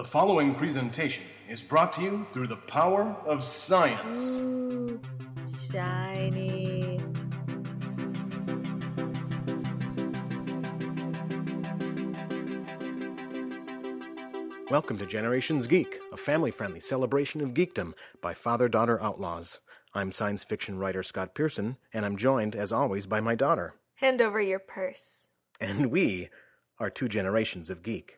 [0.00, 4.38] The following presentation is brought to you through the power of science.
[4.38, 4.98] Ooh,
[5.70, 6.98] shiny.
[14.70, 17.92] Welcome to Generations Geek, a family friendly celebration of geekdom
[18.22, 19.58] by father daughter outlaws.
[19.92, 23.74] I'm science fiction writer Scott Pearson, and I'm joined, as always, by my daughter.
[23.96, 25.26] Hand over your purse.
[25.60, 26.30] And we
[26.78, 28.16] are two generations of geek.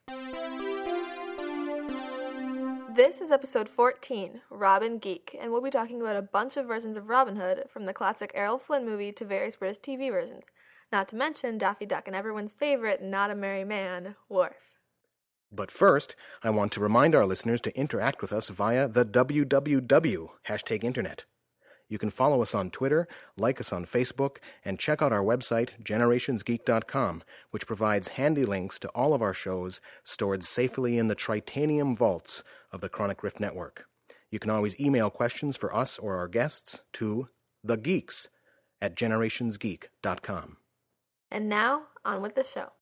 [2.94, 6.98] This is episode 14, Robin Geek, and we'll be talking about a bunch of versions
[6.98, 10.50] of Robin Hood, from the classic Errol Flynn movie to various British TV versions.
[10.92, 14.56] Not to mention Daffy Duck and everyone's favorite Not a Merry Man, Worf.
[15.50, 20.28] But first, I want to remind our listeners to interact with us via the WWW
[20.46, 21.24] hashtag internet.
[21.88, 25.70] You can follow us on Twitter, like us on Facebook, and check out our website,
[25.82, 31.96] generationsgeek.com, which provides handy links to all of our shows stored safely in the Tritanium
[31.96, 33.86] vaults of the Chronic Rift Network.
[34.30, 37.28] You can always email questions for us or our guests to
[37.66, 38.28] thegeeks
[38.80, 40.56] at generationsgeek.com.
[41.30, 42.72] And now, on with the show.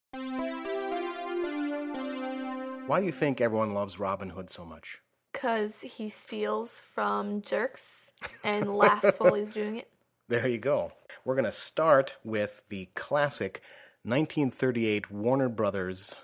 [2.87, 4.99] Why do you think everyone loves Robin Hood so much?
[5.33, 8.11] Because he steals from jerks
[8.43, 9.89] and laughs while he's doing it.
[10.29, 10.93] There you go.
[11.25, 13.61] We're going to start with the classic
[14.05, 16.15] 1938 Warner Brothers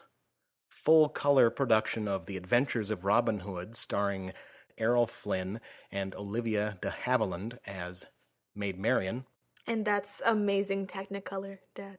[0.87, 4.33] full color production of The Adventures of Robin Hood, starring
[4.79, 8.06] Errol Flynn and Olivia de Havilland as
[8.55, 9.27] Maid Marian.
[9.67, 11.98] And that's amazing Technicolor, Dad.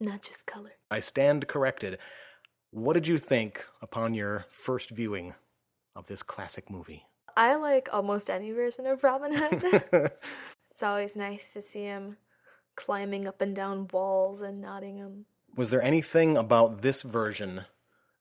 [0.00, 0.72] Not just color.
[0.90, 1.98] I stand corrected.
[2.70, 5.34] What did you think upon your first viewing
[5.94, 7.04] of this classic movie?
[7.36, 9.82] I like almost any version of Robin Hood.
[10.70, 12.16] it's always nice to see him
[12.76, 15.26] climbing up and down walls in Nottingham.
[15.54, 17.66] Was there anything about this version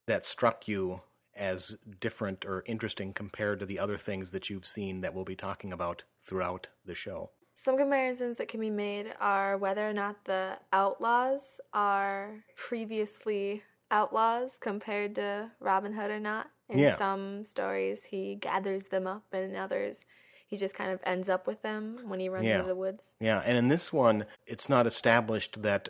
[0.06, 1.02] that struck you
[1.36, 5.36] as different or interesting compared to the other things that you've seen that we'll be
[5.36, 7.32] talking about throughout the show?
[7.54, 14.58] Some comparisons that can be made are whether or not the outlaws are previously outlaws
[14.60, 16.50] compared to Robin Hood or not.
[16.70, 16.96] In Yeah.
[16.98, 20.06] some stories, he gathers them up, and in others,
[20.48, 22.56] he just kind of ends up with them when he runs Yeah.
[22.56, 23.12] into the woods.
[23.20, 25.90] Yeah, and in this one, it's not established that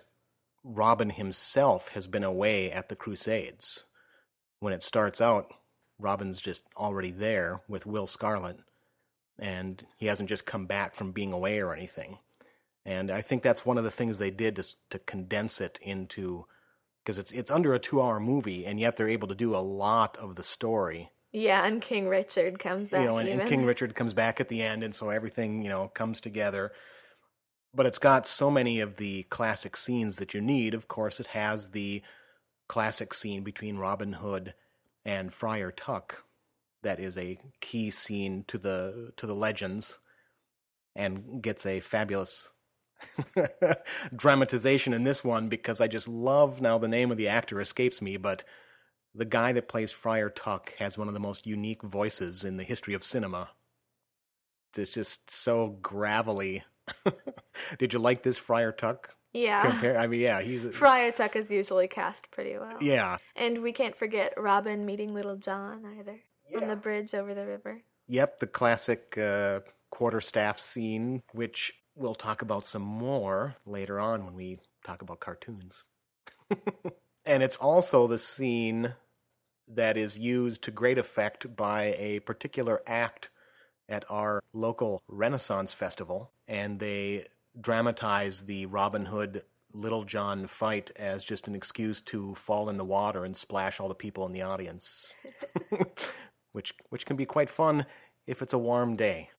[0.64, 3.84] Robin himself has been away at the Crusades.
[4.62, 5.52] When it starts out,
[6.00, 8.60] Robin's just already there with Will Scarlet,
[9.38, 12.20] and he hasn't just come back from being away or anything.
[12.86, 16.46] And I think that's one of the things they did to, to condense it into
[17.04, 20.16] because it's it's under a two-hour movie, and yet they're able to do a lot
[20.18, 23.02] of the story Yeah, and King Richard comes back.
[23.02, 23.50] you know, and, and.
[23.50, 26.72] King Richard comes back at the end, and so everything you know comes together.
[27.74, 30.76] But it's got so many of the classic scenes that you need.
[30.76, 32.04] Of course, it has the
[32.72, 34.54] classic scene between Robin Hood
[35.04, 36.24] and Friar Tuck.
[36.84, 40.00] That is a key scene to the to the legends,
[40.96, 42.48] and gets a fabulous
[44.16, 48.02] dramatization in this one because I just love now the name of the actor escapes
[48.02, 48.46] me, but
[49.14, 52.64] the guy that plays Friar Tuck has one of the most unique voices in the
[52.64, 53.50] history of cinema.
[54.78, 56.64] It's just so gravelly.
[57.78, 59.14] Did you like this Friar Tuck?
[59.34, 59.70] Yeah.
[59.70, 62.78] Compare, I mean, yeah, he's a, Friar Tuck is usually cast pretty well.
[62.82, 66.20] yeah, And we can't forget Robin meeting Little John either
[66.56, 67.82] on the bridge over the river.
[68.08, 74.34] yep, the classic uh, quarterstaff scene, which we'll talk about some more later on when
[74.34, 75.84] we talk about cartoons.
[77.26, 78.96] and it's also the scene
[79.68, 83.30] that is used to great effect by a particular act
[83.88, 87.26] at our local Renaissance festival, and they
[87.60, 92.86] dramatize the Robin Hood Little John fight as just an excuse to fall in the
[92.86, 95.14] water and splash all the people in the audience,
[96.52, 97.86] which which can be quite fun
[98.28, 99.30] if it's a warm day.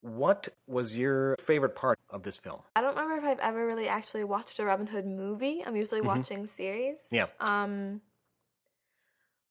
[0.00, 2.60] What was your favorite part of this film?
[2.74, 5.62] I don't remember if I've ever really actually watched a Robin Hood movie.
[5.64, 6.98] I'm usually watching series.
[7.12, 7.14] Mm-hmm.
[7.16, 7.26] Yeah.
[7.38, 8.00] Um,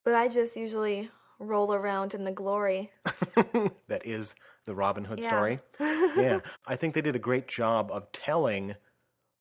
[0.03, 2.91] but I just usually roll around in the glory.
[3.87, 4.35] that is
[4.66, 5.28] the Robin Hood Yeah.
[5.28, 5.59] story.
[5.79, 6.40] yeah.
[6.67, 8.75] I think they did a great job of telling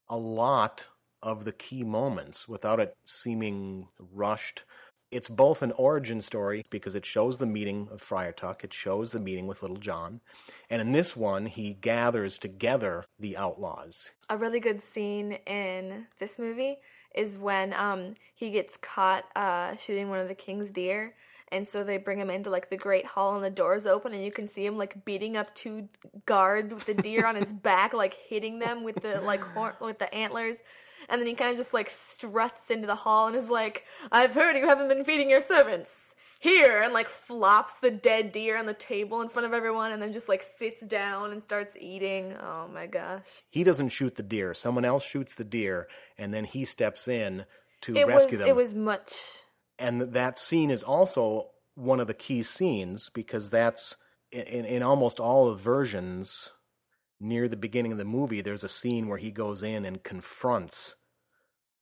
[0.08, 0.86] a lot
[1.22, 4.64] of the key moments without it seeming rushed.
[5.10, 9.10] It's both an origin story because it shows the meeting of Friar Tuck, it shows
[9.10, 10.20] the meeting with Little John.
[10.70, 14.12] And in this one, he gathers together the outlaws.
[14.28, 16.78] A really good scene in this movie
[17.14, 21.10] is when um he gets caught uh shooting one of the king's deer.
[21.52, 24.24] And so they bring him into like the great hall and the doors open and
[24.24, 25.88] you can see him like beating up two
[26.24, 29.98] guards with the deer on his back, like hitting them with the like horn with
[29.98, 30.58] the antlers.
[31.08, 33.82] And then he kind of just like struts into the hall and is like,
[34.12, 36.14] I've heard you haven't been feeding your servants.
[36.40, 40.00] here and like flops the dead deer on the table in front of everyone and
[40.00, 42.34] then just like sits down and starts eating.
[42.40, 43.26] Oh my gosh.
[43.50, 44.54] He doesn't shoot the deer.
[44.54, 45.86] Someone else shoots the deer,
[46.16, 47.44] and then he steps in
[47.82, 48.48] to It was rescue them.
[48.48, 49.12] it was much
[49.80, 53.96] and that scene is also one of the key scenes because that's
[54.30, 56.50] in, in almost all of versions
[57.20, 60.96] near the beginning of the movie there's a scene where he goes in and confronts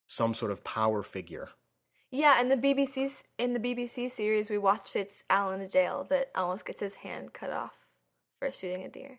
[0.06, 1.50] some sort of power figure
[2.11, 6.65] Yeah, in the BBC in the BBC series we watched it's Alan Dale that almost
[6.67, 7.73] gets his hand cut off
[8.39, 9.19] for shooting a deer.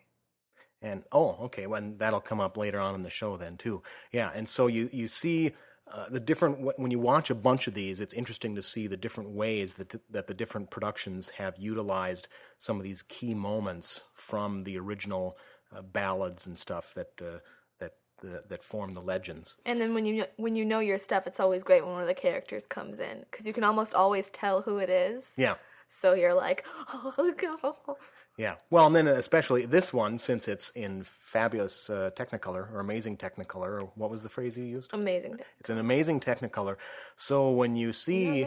[0.82, 3.82] and oh okay when that'll come up later on in the show then too
[4.12, 5.52] yeah and so you you see
[5.92, 8.96] uh, the different when you watch a bunch of these it's interesting to see the
[8.96, 12.28] different ways that that the different productions have utilized
[12.58, 15.36] some of these key moments from the original
[15.74, 17.38] uh, ballads and stuff that uh,
[17.78, 17.94] that
[18.24, 21.40] uh, that form the legends And then when you when you know your stuff, it's
[21.40, 24.62] always great when one of the characters comes in because you can almost always tell
[24.62, 25.32] who it is.
[25.36, 25.54] yeah
[25.88, 26.64] So you're like,
[26.94, 27.96] oh, God.
[28.40, 33.16] Yeah well and then especially this one since it's in fabulous uh, technicolor or amazing
[33.16, 35.38] technicolor or what was the phrase you used amazing.
[35.58, 36.76] it's an amazing technicolor
[37.16, 38.46] so when you see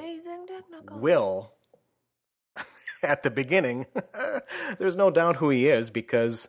[0.91, 1.53] Will
[3.03, 3.85] at the beginning,
[4.79, 6.47] there's no doubt who he is because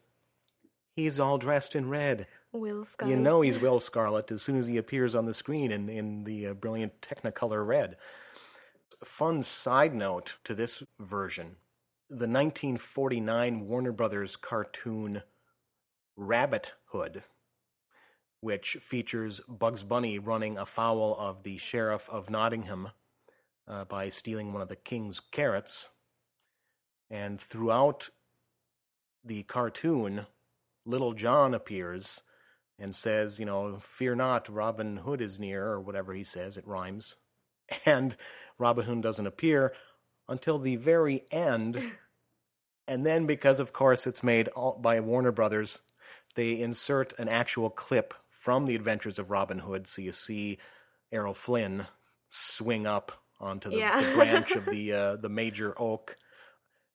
[0.96, 2.26] he's all dressed in red.
[2.52, 3.08] Will Scott.
[3.08, 6.24] You know he's Will Scarlet as soon as he appears on the screen in, in
[6.24, 7.96] the uh, brilliant Technicolor red.
[9.04, 11.56] Fun side note to this version
[12.14, 15.24] the 1949 Warner Brothers cartoon
[16.16, 17.24] Rabbit Hood,
[18.40, 22.90] which features Bugs Bunny running afoul of the Sheriff of Nottingham
[23.66, 25.88] uh, by stealing one of the king's carrots.
[27.10, 28.10] And throughout
[29.24, 30.26] the cartoon,
[30.86, 32.20] Little John appears
[32.78, 36.66] and says, you know, fear not, Robin Hood is near, or whatever he says, it
[36.66, 37.16] rhymes.
[37.84, 38.16] And
[38.56, 39.72] Robin Hood doesn't appear
[40.28, 41.82] until the very end.
[42.86, 45.80] and then, because of course it's made all, by Warner Brothers,
[46.34, 49.86] they insert an actual clip from the adventures of Robin Hood.
[49.86, 50.58] So you see
[51.12, 51.86] Errol Flynn
[52.30, 54.00] swing up onto the, Yeah.
[54.00, 56.16] the branch of the uh, the major oak,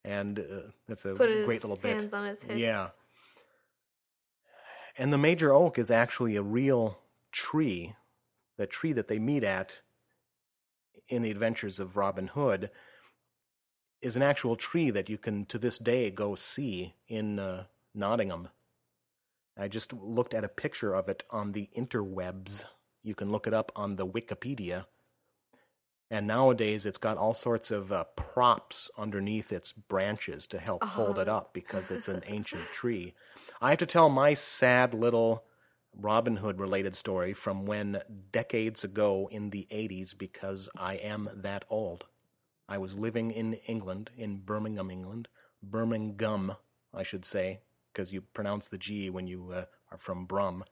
[0.03, 0.43] and uh,
[0.87, 1.97] that's a Put great little bit.
[1.97, 2.59] hands on his hips.
[2.59, 2.89] Yeah.
[4.97, 6.99] And the major oak is actually a real
[7.31, 7.95] tree.
[8.57, 9.81] The tree that they meet at
[11.07, 12.69] in the adventures of Robin Hood
[14.01, 18.49] is an actual tree that you can to this day go see in uh, Nottingham.
[19.57, 22.63] I just looked at a picture of it on the interwebs.
[23.03, 24.85] You can look it up on the Wikipedia.
[26.11, 31.19] And nowadays, it's got all sorts of uh, props underneath its branches to help hold
[31.19, 33.13] it up because it's an ancient tree.
[33.61, 35.43] I have to tell my sad little
[35.95, 41.65] Robin Hood related story from when decades ago in the 80s because I am that
[41.69, 42.05] old.
[42.69, 45.27] I was living in England, in Birmingham, England.
[45.63, 46.53] Birmingham,
[46.93, 47.61] I should say,
[47.91, 50.63] because you pronounce the G when you uh, are from Brum.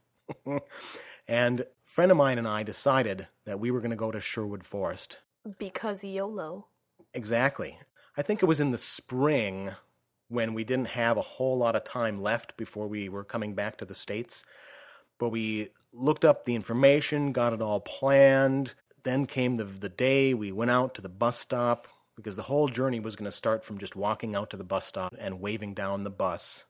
[1.27, 4.21] and a friend of mine and I decided that we were going to go to
[4.21, 5.17] Sherwood Forest.
[5.57, 6.67] Because YOLO.
[7.15, 7.79] Exactly.
[8.15, 9.71] I think it was in the spring
[10.27, 13.75] when we didn't have a whole lot of time left before we were coming back
[13.77, 14.45] to the States.
[15.17, 18.75] But we looked up the information, got it all planned.
[19.07, 21.88] Then came the, the day we went out to the bus stop
[22.18, 24.86] because the whole journey was going to start from just walking out to the bus
[24.86, 26.66] stop and waving down the bus.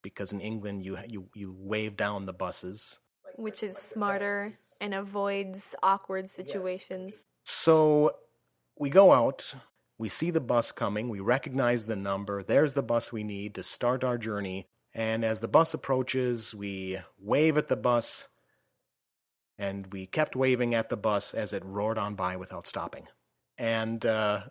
[0.00, 3.00] Because in England, you, you, you wave down the buses.
[3.34, 7.26] Which is smarter and avoids awkward situations.
[7.42, 8.14] So
[8.78, 9.52] we go out,
[9.98, 13.64] we see the bus coming, we recognize the number, there's the bus we need to
[13.64, 14.68] start our journey.
[14.94, 18.26] And as the bus approaches, we wave at the bus,
[19.60, 23.06] and we kept waving at the bus as it roared on by without stopping.
[23.58, 24.44] And uh,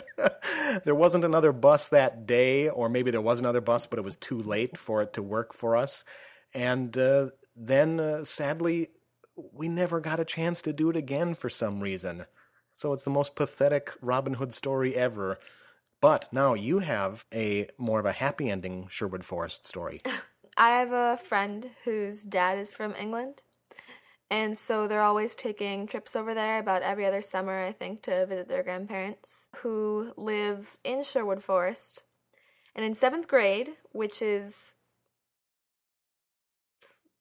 [0.84, 4.16] there wasn't another bus that day, or maybe there was another bus, but it was
[4.16, 6.04] too late for it to work for us.
[6.52, 8.90] And uh, then, uh, sadly,
[9.34, 12.26] we never got a chance to do it again for some reason.
[12.76, 15.38] So it's the most pathetic Robin Hood story ever.
[16.02, 20.02] But now you have a more of a happy ending Sherwood Forest story.
[20.58, 23.40] I have a friend whose dad is from England.
[24.34, 28.26] And so they're always taking trips over there about every other summer, I think, to
[28.26, 32.02] visit their grandparents who live in Sherwood Forest.
[32.74, 34.74] And in seventh grade, which is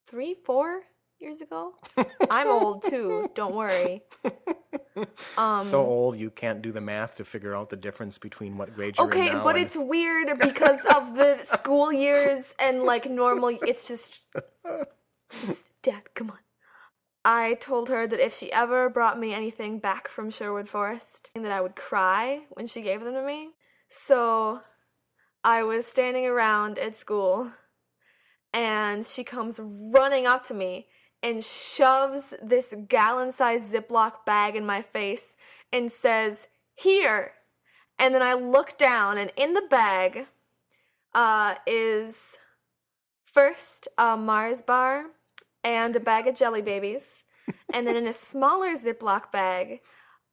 [0.08, 0.82] three, four
[1.20, 1.76] years ago,
[2.32, 4.02] I'm old too, don't worry.
[5.40, 8.76] Um, so old you can't do the math to figure out the difference between what
[8.76, 13.10] grade you're in Okay, but and- it's weird because of the school years and like
[13.10, 13.58] normal.
[13.66, 14.28] It's just,
[15.46, 16.38] just Dad, come on.
[17.26, 21.52] I told her that if she ever brought me anything back from Sherwood Forest, that
[21.52, 23.52] I would cry when she gave them to me.
[23.90, 24.60] So
[25.44, 27.52] I was standing around at school
[28.54, 30.88] and she comes running up to me
[31.22, 35.36] and shoves this gallon sized Ziploc bag in my face
[35.72, 37.32] and says, Here.
[37.98, 40.26] And then I look down, and in the bag
[41.14, 42.36] uh, is
[43.24, 45.06] first a Mars bar
[45.64, 47.08] and a bag of jelly babies.
[47.74, 49.82] and then in a smaller Ziploc bag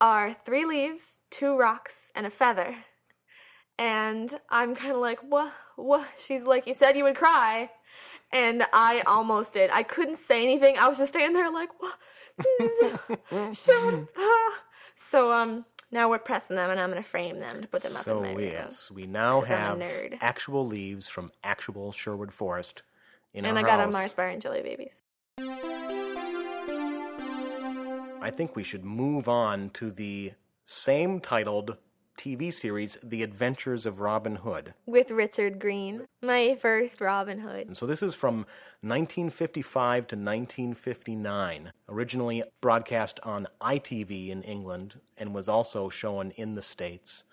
[0.00, 2.74] are three leaves, two rocks, and a feather.
[3.78, 5.52] And I'm kind of like, what?
[5.76, 6.06] What?
[6.18, 7.70] She's like, you said you would cry.
[8.32, 9.70] And I almost did.
[9.70, 10.78] I couldn't say anything.
[10.78, 11.98] I was just standing there like, what?
[14.96, 17.96] so, um, now we're pressing them and I'm going to frame them to put them
[17.96, 18.40] up So in my room.
[18.40, 19.82] yes, we now have
[20.20, 22.82] actual leaves from actual Sherwood Forest
[23.34, 23.90] in And I got a.
[23.90, 24.94] Mars bar and jelly babies.
[28.22, 30.32] I think we should move on to the
[30.66, 31.76] same titled
[32.16, 34.74] TV series, The Adventures of Robin Hood.
[34.86, 37.66] With Richard Greene, my first Robin Hood.
[37.66, 38.46] And so this is from
[38.82, 46.62] 1955 to 1959, originally broadcast on ITV in England and was also shown in the
[46.62, 47.24] States.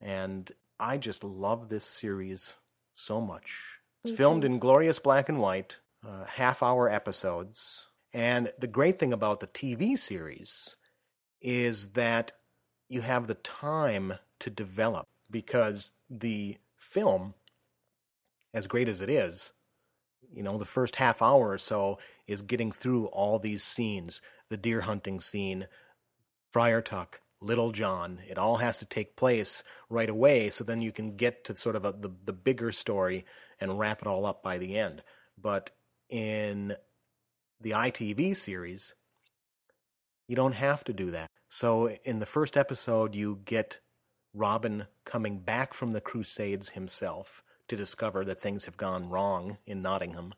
[0.00, 2.54] And I just love this series
[2.94, 3.80] so much.
[4.04, 7.88] It's filmed in glorious black and white, uh, half hour episodes.
[8.12, 10.76] And the great thing about the TV series
[11.40, 12.32] is that
[12.88, 17.34] you have the time to develop because the film,
[18.54, 19.52] as great as it is,
[20.32, 24.56] you know, the first half hour or so is getting through all these scenes the
[24.56, 25.66] deer hunting scene,
[26.50, 28.20] Friar Tuck, Little John.
[28.28, 31.76] It all has to take place right away so then you can get to sort
[31.76, 33.24] of a, the, the bigger story
[33.60, 35.02] and wrap it all up by the end.
[35.36, 35.70] But
[36.08, 36.76] in
[37.60, 38.94] the ITV series,
[40.26, 41.28] you don't have to do that.
[41.48, 43.80] So in the first episode, you get
[44.34, 49.82] Robin coming back from the Crusades himself to discover that things have gone wrong in
[49.82, 50.34] Nottingham.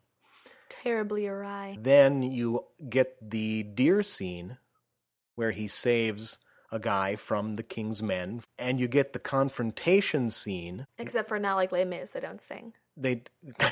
[0.68, 1.76] Terribly awry.
[1.80, 4.58] Then you get the deer scene
[5.34, 6.38] where he saves
[6.72, 10.86] a guy from the king's men, and you get the confrontation scene.
[10.98, 12.74] Except for not like Les Mis, I don't sing.
[12.96, 13.22] They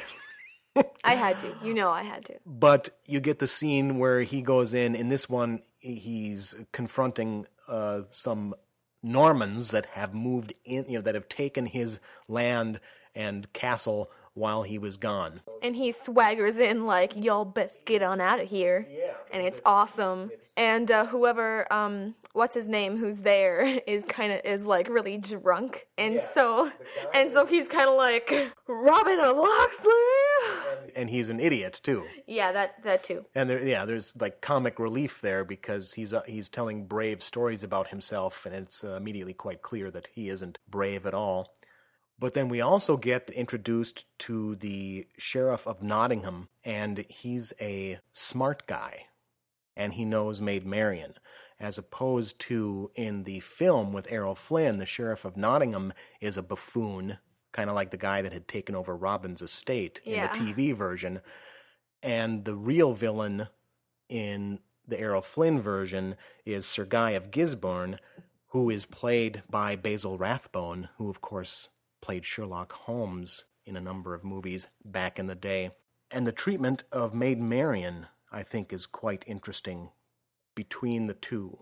[1.04, 1.54] I had to.
[1.62, 2.34] You know I had to.
[2.46, 8.02] but you get the scene where he goes in in this one he's confronting uh,
[8.08, 8.54] some
[9.02, 12.80] normans that have moved in you know that have taken his land
[13.14, 18.20] and castle while he was gone And he swaggers in like, y'all best get on
[18.20, 18.86] out of here.
[18.90, 20.30] Yeah, And it's awesome.
[20.56, 25.16] And uh, whoever, um, what's his name, who's there, is kind of, is like really
[25.18, 25.86] drunk.
[25.98, 26.70] And so,
[27.12, 29.92] and so he's kind of like, Robin of Locksley!
[30.94, 33.24] and he's an idiot too Yeah, that, that too.
[33.34, 37.62] and there yeah there's like comic relief there because he's uh, he's telling brave stories
[37.64, 41.52] about himself and it's uh, immediately quite clear that he isn't brave at all
[42.18, 48.66] but then we also get introduced to the sheriff of Nottingham and he's a smart
[48.66, 49.06] guy
[49.76, 51.14] and he knows Maid Marian
[51.60, 56.42] as opposed to in the film with Errol Flynn the sheriff of Nottingham is a
[56.42, 57.18] buffoon
[57.52, 60.32] kind of like the guy that had taken over Robin's estate in Yeah.
[60.32, 61.20] the TV version
[62.02, 63.48] and the real villain
[64.08, 67.98] in the Errol Flynn version is Sir Guy of Gisborne,
[68.48, 71.68] who is played by Basil Rathbone, who of course
[72.00, 75.70] played Sherlock Holmes in a number of movies back in the day.
[76.10, 79.90] And the treatment of Maid Marian, I think, is quite interesting
[80.54, 81.58] between the two.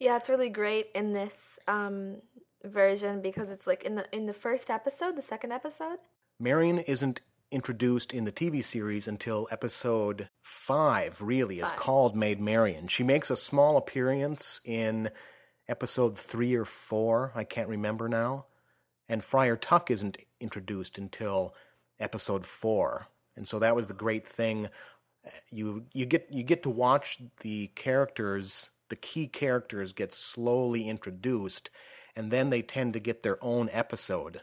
[0.00, 2.16] Yeah, it's really great in this um,
[2.64, 5.98] version because it's like in the in the first episode, the second episode.
[6.38, 11.78] Marian isn't introduced in the TV series until episode five, really, is Five.
[11.78, 12.88] called Maid Marian.
[12.88, 15.10] She makes a small appearance in
[15.68, 18.46] episode three or four, I can't remember now.
[19.10, 21.54] And Friar Tuck isn't introduced until
[21.98, 23.08] episode four.
[23.36, 24.70] And so that was the great thing.
[25.50, 31.68] You you get you get to watch the characters, the key characters get slowly introduced,
[32.16, 34.40] and then they tend to get their own episode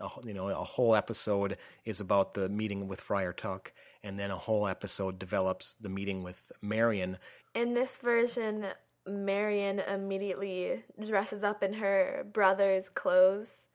[0.00, 4.30] a, you know a whole episode is about the meeting with Friar Tuck, and then
[4.30, 7.18] a whole episode develops the meeting with Marion.
[7.54, 8.66] In this version,
[9.06, 13.66] Marion immediately dresses up in her brother's clothes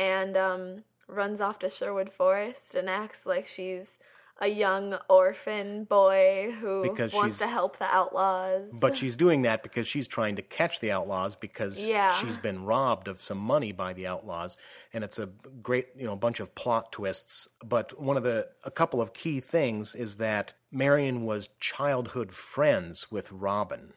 [0.00, 3.98] and um, runs off to Sherwood Forest and acts like she's
[4.42, 8.70] a young orphan boy who Because wants she's- to help the outlaws.
[8.72, 12.14] But she's doing that because she's trying to catch the outlaws because Yeah.
[12.14, 14.56] she's been robbed of some money by the outlaws,
[14.94, 15.26] and it's a
[15.62, 17.48] great you know bunch of plot twists.
[17.62, 23.12] But one of the a couple of key things is that Marion was childhood friends
[23.12, 23.92] with Robin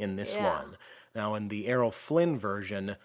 [0.00, 0.48] in this Yeah.
[0.62, 0.76] one.
[1.14, 2.96] Now in the Errol Flynn version,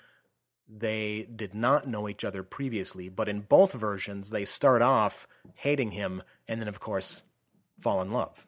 [0.74, 5.92] they did not know each other previously, but in both versions they start off hating
[5.92, 7.24] him and then of course
[7.80, 8.48] fall in love.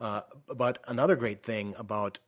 [0.00, 0.22] Uh,
[0.54, 2.18] but another great thing about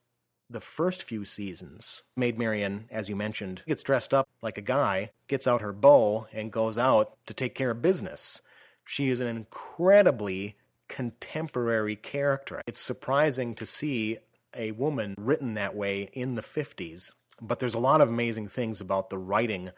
[0.50, 5.10] the first few seasons, Maid Marian, as you mentioned, gets dressed up like a guy,
[5.26, 8.40] gets out her bow, and goes out to take care of business.
[8.86, 10.56] She is an incredibly
[10.88, 12.62] contemporary character.
[12.66, 14.18] It's surprising to see
[14.56, 18.80] a woman written that way in the 50s, but there's a lot of amazing things
[18.80, 19.70] about the writing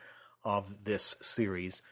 [0.44, 1.82] of this series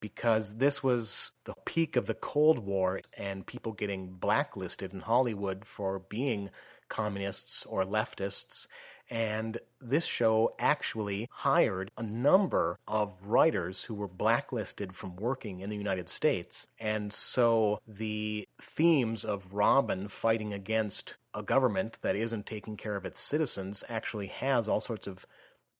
[0.00, 5.64] because this was the peak of the Cold War and people getting blacklisted in Hollywood
[5.64, 6.50] for being
[6.88, 8.66] communists or leftists.
[9.10, 15.70] And this show actually hired a number of writers who were blacklisted from working in
[15.70, 16.68] the United States.
[16.78, 23.04] And so the themes of Robin fighting against a government that isn't taking care of
[23.04, 25.26] its citizens actually has all sorts of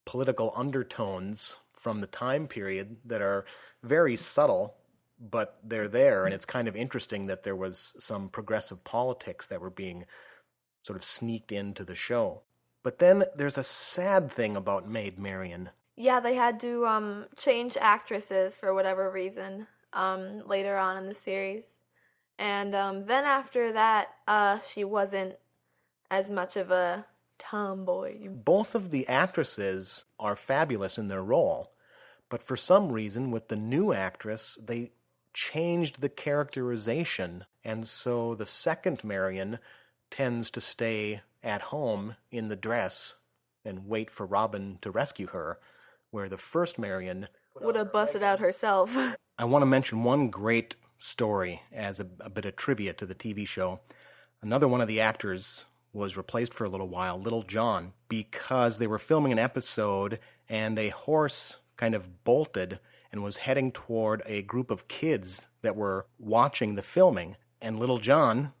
[0.05, 3.45] political undertones from the time period that are
[3.83, 4.75] very subtle,
[5.19, 6.25] but they're there.
[6.25, 10.05] And it's kind of interesting that there was some progressive politics that were being
[10.83, 12.41] sort of sneaked into the show.
[12.83, 15.69] But then there's a sad thing about Maid Marian.
[15.97, 21.13] yeah, they had to um change actresses for whatever reason um later on in the
[21.13, 21.79] series.
[22.37, 25.35] And um then after that, uh she wasn't
[26.11, 27.05] as much of a
[27.37, 28.27] tomboy.
[28.29, 31.71] Both of the actresses are fabulous in their role,
[32.29, 34.91] but for some reason, with the new actress, they
[35.33, 39.59] changed the characterization, and so the second Marion
[40.11, 43.15] tends to stay at home in the dress
[43.63, 45.59] and wait for Robin to rescue her,
[46.11, 47.27] where the first Marion
[47.61, 48.95] Would have busted out herself.
[49.37, 53.15] I want to mention one great story as a, a bit of trivia to the
[53.15, 53.79] TV show.
[54.41, 58.87] Another one of the actors was replaced for a little while, Little John, because they
[58.87, 62.79] were filming an episode and a horse kind of bolted
[63.11, 67.37] and was heading toward a group of kids that were watching the filming.
[67.61, 68.53] And Little John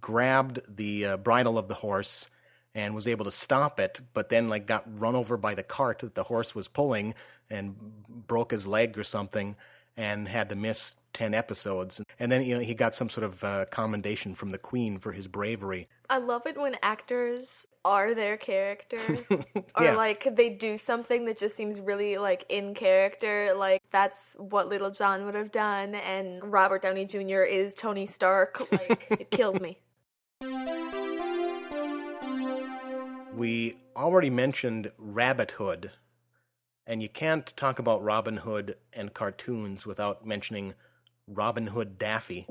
[0.00, 2.28] grabbed the uh, bridle of the horse
[2.74, 6.00] and was able to stop it, but then like got run over by the cart
[6.00, 7.14] that the horse was pulling
[7.50, 7.76] and
[8.08, 9.56] broke his leg or something
[9.96, 12.02] and had to miss 10 episodes.
[12.18, 15.12] And then you know he got some sort of uh, commendation from the queen for
[15.12, 15.88] his bravery.
[16.10, 18.98] I love it when actors are their character
[19.30, 19.96] or Yeah.
[19.96, 24.90] like they do something that just seems really like in character like that's what little
[24.90, 29.76] john would have done and robert downey jr is tony stark like it killed me
[33.34, 35.90] We already mentioned Rabbit Hood,
[36.86, 40.74] and you can't talk about Robin Hood and cartoons without mentioning
[41.26, 42.46] Robin Hood Daffy,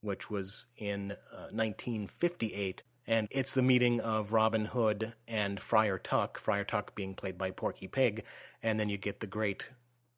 [0.00, 2.82] which was in uh, 1958.
[3.06, 7.50] And it's the meeting of Robin Hood and Friar Tuck, Friar Tuck being played by
[7.50, 8.24] Porky Pig,
[8.62, 9.70] and then you get the great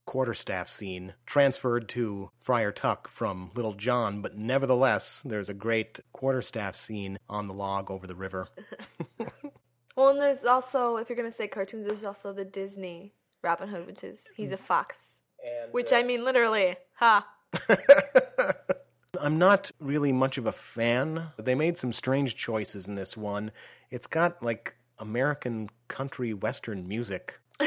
[0.04, 6.76] quarterstaff scene transferred to Friar Tuck from Little John, but nevertheless, there's a great quarterstaff
[6.76, 8.48] scene on the log over the river.
[9.96, 13.12] well and there's also if you're gonna say cartoons there's also the disney
[13.42, 15.10] robin hood which is he's a fox
[15.72, 17.26] which i mean literally ha
[19.20, 21.28] I'm not really much of a fan.
[21.36, 23.52] But they made some strange choices in this one.
[23.90, 27.38] It's got like American country western music.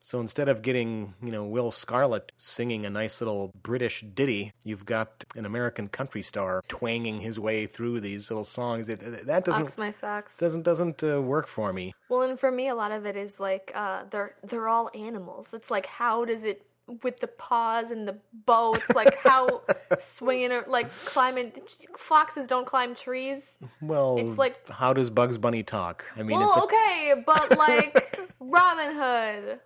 [0.00, 4.84] so instead of getting, you know, Will Scarlett singing a nice little British ditty, you've
[4.86, 8.88] got an American country star twanging his way through these little songs.
[8.88, 11.94] It, it- that doesn't Ox my socks doesn't doesn't uh, work for me.
[12.08, 15.52] Well, and for me, a lot of it is like uh, they're they're all animals.
[15.54, 16.64] It's like how does it
[17.02, 18.74] with the paws and the bow?
[18.74, 19.62] It's like how
[19.98, 21.52] swinging or like climbing.
[21.96, 23.58] Foxes don't climb trees.
[23.80, 26.04] Well, It's like- how does Bugs Bunny talk?
[26.16, 29.60] I mean, Well, it's a, okay, but like Robin Hood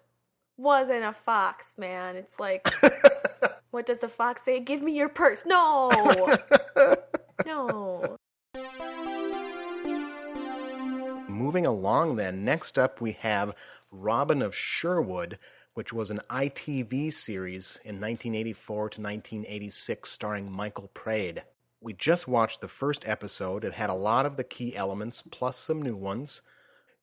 [0.56, 2.16] wasn't a fox, man.
[2.16, 2.66] It's like
[3.70, 4.60] what does the fox say?
[4.60, 5.44] Give me your purse.
[5.46, 5.90] No,
[7.44, 8.16] no.
[11.28, 13.54] Moving along, then, next up we have
[13.92, 15.38] Robin of Sherwood,
[15.76, 21.42] which was an ITV series in 1984 to 1986 starring Michael Praed.
[21.82, 23.62] We just watched the first episode.
[23.62, 26.40] It had a lot of the key elements plus some new ones.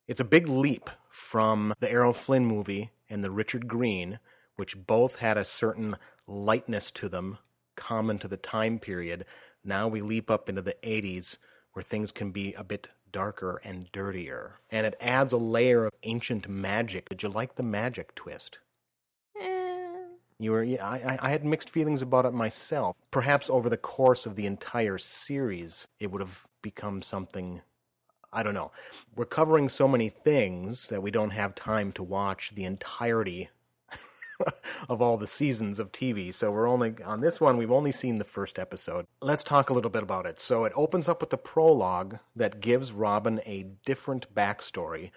[0.08, 4.18] It's a big leap from the Errol Flynn movie and the Richard Greene,
[4.56, 5.94] which both had a certain
[6.26, 7.38] lightness to them
[7.76, 9.24] common to the time period.
[9.62, 11.36] Now we leap up into the 80s
[11.74, 14.56] where things can be a bit darker and dirtier.
[14.68, 17.08] And it adds a layer of ancient magic.
[17.08, 18.58] Did you like the magic twist?
[20.38, 22.96] You were, I, I had mixed feelings about it myself.
[23.10, 27.62] Perhaps over the course of the entire series, it would have become something.
[28.32, 28.72] I don't know.
[29.14, 33.50] We're covering so many things that we don't have time to watch the entirety
[34.88, 36.32] of all the seasons of TV.
[36.34, 39.06] So we're only on this one, we've only seen the first episode.
[39.20, 40.40] Let's talk a little bit about it.
[40.40, 45.10] So it opens up with the prologue that gives Robin a different backstory.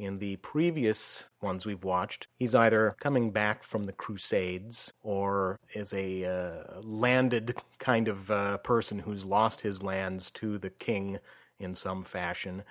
[0.00, 5.92] In the previous ones we've watched, he's either coming back from the Crusades or is
[5.92, 11.18] a uh, landed kind of uh, person who's lost his lands to the king
[11.58, 12.62] in some fashion.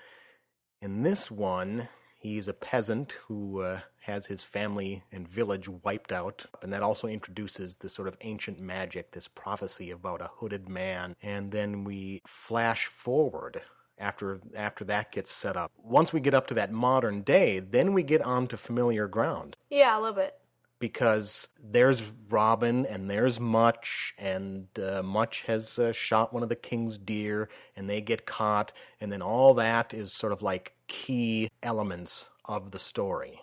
[0.81, 1.89] In this one,
[2.19, 6.47] he's a peasant who uh, has his family and village wiped out.
[6.63, 11.15] And that also introduces this sort of ancient magic, this prophecy about a hooded man.
[11.21, 13.61] And then we flash forward
[13.99, 15.71] after after that gets set up.
[15.77, 19.57] Once we get up to that modern day, then we get on to familiar ground
[19.69, 20.35] Yeah, a little bit.
[20.79, 26.55] because there's Robin and there's Much, and uh, Much has uh, shot one of the
[26.55, 31.49] king's deer, and they get caught, and then all that is sort of like key
[31.61, 33.41] elements of the story.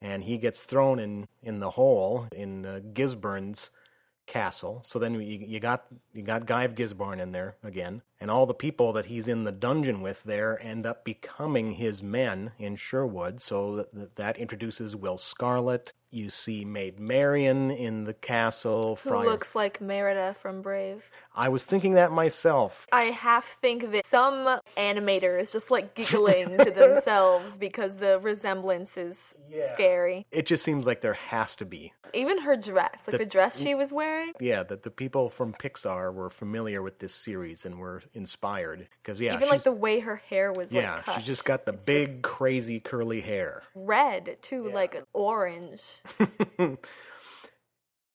[0.00, 3.70] And he gets thrown in in the hole in uh, Gisborne's
[4.26, 4.80] castle.
[4.84, 8.46] So then you, you got you got Guy of Gisborne in there again, and all
[8.46, 12.76] the people that he's in the dungeon with there end up becoming his men in
[12.76, 13.40] Sherwood.
[13.40, 15.92] So that, that introduces Will Scarlet.
[16.10, 18.96] You see Maid Marian in the castle.
[18.96, 21.10] Who Friar- looks like Merida from Brave.
[21.34, 22.86] I was thinking that myself.
[22.92, 29.34] I half think that some animators just like giggling to themselves because the resemblance is
[29.74, 30.26] scary.
[30.30, 31.92] It just seems like there has to be.
[32.14, 34.32] Even her dress, like the, dress she was wearing.
[34.40, 38.88] Yeah, that the people from Pixar were familiar with this series and were inspired.
[39.02, 41.14] Because, yeah, Even like the way her hair was yeah, like cut.
[41.16, 43.62] she's just got the It's big, crazy, curly hair.
[43.74, 45.82] red too, like orange.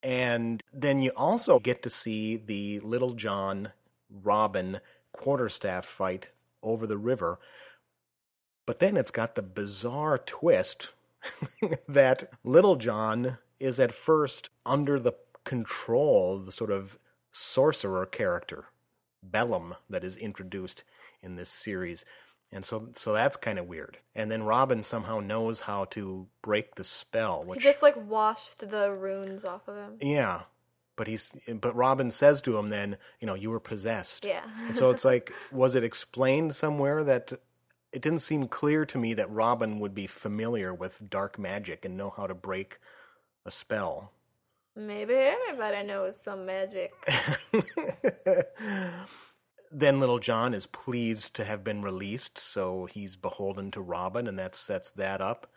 [0.02, 3.72] And then you also get to see the Little John
[4.10, 4.82] Robin
[5.14, 6.30] quarterstaff fight
[6.62, 7.40] over the river.
[8.66, 10.90] But then it's got the bizarre twist
[11.88, 15.14] that Little John is at first under the
[15.46, 16.98] control of the sort of
[17.32, 18.66] sorcerer character,
[19.28, 20.84] Belleme, that is introduced
[21.22, 22.06] in this series.
[22.52, 23.98] And so, so that's kind of weird.
[24.14, 28.92] And then Robin somehow knows how to break the spell, He just like washed the
[28.92, 29.98] runes off of him.
[30.02, 30.42] yeah.
[30.96, 34.26] But he's but Robin says to him then, you know, you were possessed.
[34.26, 34.44] Yeah.
[34.68, 37.34] and so it's like was it explained somewhere that
[37.92, 41.98] it didn't seem clear to me that Robin would be familiar with dark magic and
[41.98, 42.78] know how to break
[43.44, 44.12] a spell.
[44.76, 46.94] Maybe everybody knows some magic.
[49.72, 54.38] then little John is pleased to have been released, so he's beholden to Robin, and
[54.40, 55.48] that sets that up.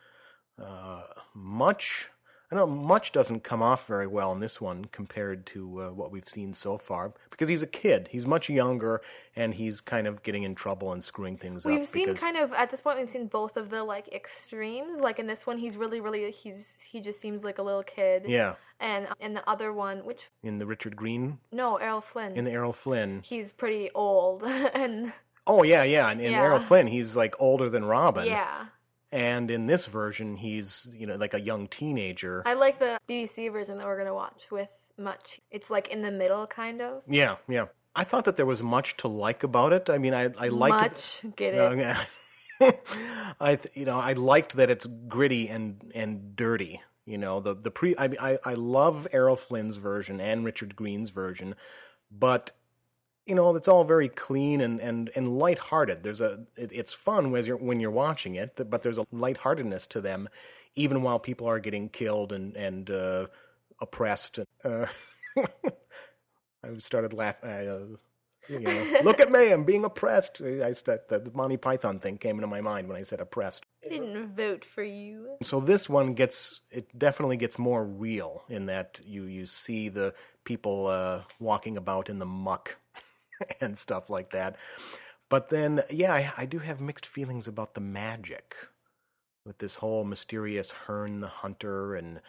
[0.63, 1.03] Uh,
[1.35, 2.11] much,
[2.51, 6.13] I know much doesn't come off very well in this one compared to uh, what
[6.13, 8.09] we've seen so far because he's a kid.
[8.13, 9.03] He's much younger,
[9.35, 11.73] and he's kind of getting in trouble and screwing things up.
[11.73, 15.01] We've seen kind of at this point we've seen both of the like extremes.
[15.01, 18.25] Like in this one, he's really, really he's he just seems like a little kid.
[18.29, 22.45] yeah, And in the other one, which in the Richard Greene, no, Errol Flynn, in
[22.45, 23.23] the Errol Flynn.
[23.25, 24.43] he's pretty old,
[24.75, 25.13] and
[25.49, 26.11] Oh yeah, yeah.
[26.11, 26.43] And in Yeah.
[26.43, 28.27] Errol Flynn, he's like older than Robin.
[28.27, 28.67] yeah,
[29.17, 32.43] And in this version, he's you know like a young teenager.
[32.45, 35.41] I like the BBC version that we're gonna watch with Much.
[35.51, 37.03] It's like in the middle, kind of.
[37.09, 37.67] Yeah, yeah.
[37.95, 39.89] I thought that there was much to like about it.
[39.89, 41.59] I mean, I I liked Much, get it?
[41.59, 42.05] Oh, yeah.
[43.41, 46.83] I th- you know I liked that it's gritty and and dirty.
[47.07, 51.09] You know the the pre I I, I love Errol Flynn's version and Richard Greene's
[51.09, 51.55] version,
[52.11, 52.53] but
[53.27, 56.03] you know it's all very clean and and and lighthearted.
[56.03, 59.87] There's a it, it's fun when you're when you're watching it, but there's a lightheartedness
[59.89, 60.29] to them,
[60.77, 63.27] even while people are getting killed and and uh,
[63.81, 64.39] oppressed.
[64.65, 64.87] Uh,
[65.37, 67.51] I started laughing.
[67.51, 67.97] Uh,
[68.49, 70.41] you know, look at me, I'm being oppressed.
[70.41, 73.65] I the Monty Python thing came into my mind when I said oppressed.
[73.85, 75.37] I didn't vote for you.
[75.43, 80.15] So this one gets it definitely gets more real in that you you see the
[80.45, 82.77] people uh, walking about in the muck
[83.61, 84.57] and stuff like that.
[85.29, 88.55] But then, yeah, I, I do have mixed feelings about the magic
[89.45, 92.21] with this whole mysterious Herne the Hunter and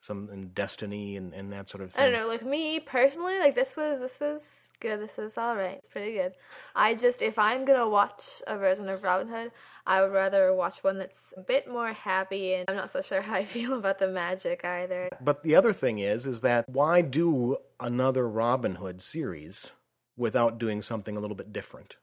[0.00, 2.04] some and destiny and, and that sort of thing.
[2.04, 5.00] I don't know, like me personally, like this was this was good.
[5.00, 5.76] This was all right.
[5.76, 6.32] It's pretty good.
[6.74, 9.50] I just if I'm gonna watch a version of Robin Hood,
[9.86, 13.22] I would rather watch one that's a bit more happy, and I'm not so sure
[13.22, 15.08] how I feel about the magic either.
[15.20, 19.72] But the other thing is, is that why do another Robin Hood series
[20.16, 21.96] without doing something a little bit different?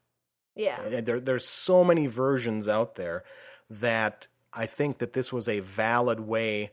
[0.56, 0.80] Yeah.
[0.86, 3.23] Uh, There, there's so many versions out there
[3.69, 6.71] that I think that this was a valid way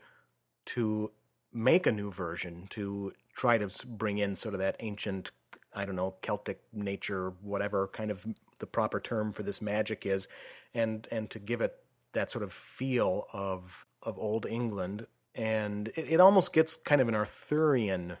[0.67, 1.11] to
[1.51, 5.31] make a new version to try to bring in sort of that ancient,
[5.73, 8.25] I don't know, Celtic nature, whatever kind of
[8.59, 10.27] the proper term for this magic is,
[10.73, 11.77] and and to give it
[12.13, 17.07] that sort of feel of of old England, and it, it almost gets kind of
[17.07, 18.17] an Arthurian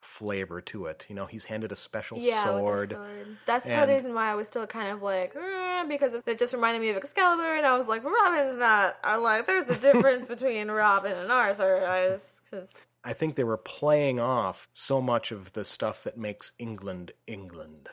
[0.00, 1.06] flavor to it.
[1.08, 2.90] You know, he's handed a special Yeah, sword.
[2.90, 3.36] sword.
[3.46, 6.38] That's part of the reason why I was still kind of like, "Eh," because it
[6.38, 8.96] just reminded me of Excalibur, and I was like, Robin's not.
[9.04, 11.84] I'm like, there's a difference between Robin and Arthur.
[11.86, 16.16] I just, cause, I think they were playing off so much of the stuff that
[16.18, 17.88] makes England England.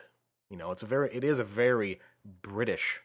[0.50, 2.00] You know, it's a very it is a very
[2.42, 3.00] British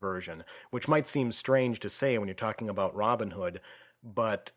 [0.00, 3.60] version, which might seem strange to say when you're talking about Robin Hood,
[4.02, 4.52] but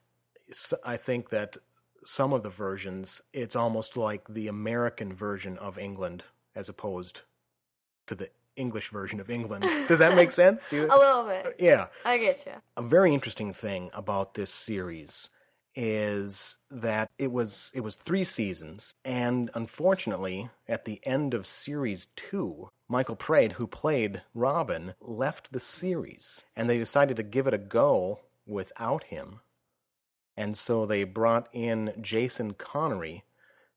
[0.84, 1.58] I think that
[2.06, 6.24] some of the versions it's almost like the American version of England
[6.56, 7.22] as opposed
[8.08, 9.64] to the English version of England.
[9.88, 10.72] Does that make sense?
[10.72, 10.86] You?
[10.92, 11.56] a little bit.
[11.60, 11.88] yeah.
[12.06, 12.54] I get you.
[12.78, 15.30] A very interesting thing about this series
[15.76, 22.08] is that it was it was 3 seasons and unfortunately at the end of series
[22.16, 27.54] 2 Michael Praed who played Robin left the series and they decided to give it
[27.54, 29.42] a go without him
[30.38, 33.24] and so they brought in Jason Connery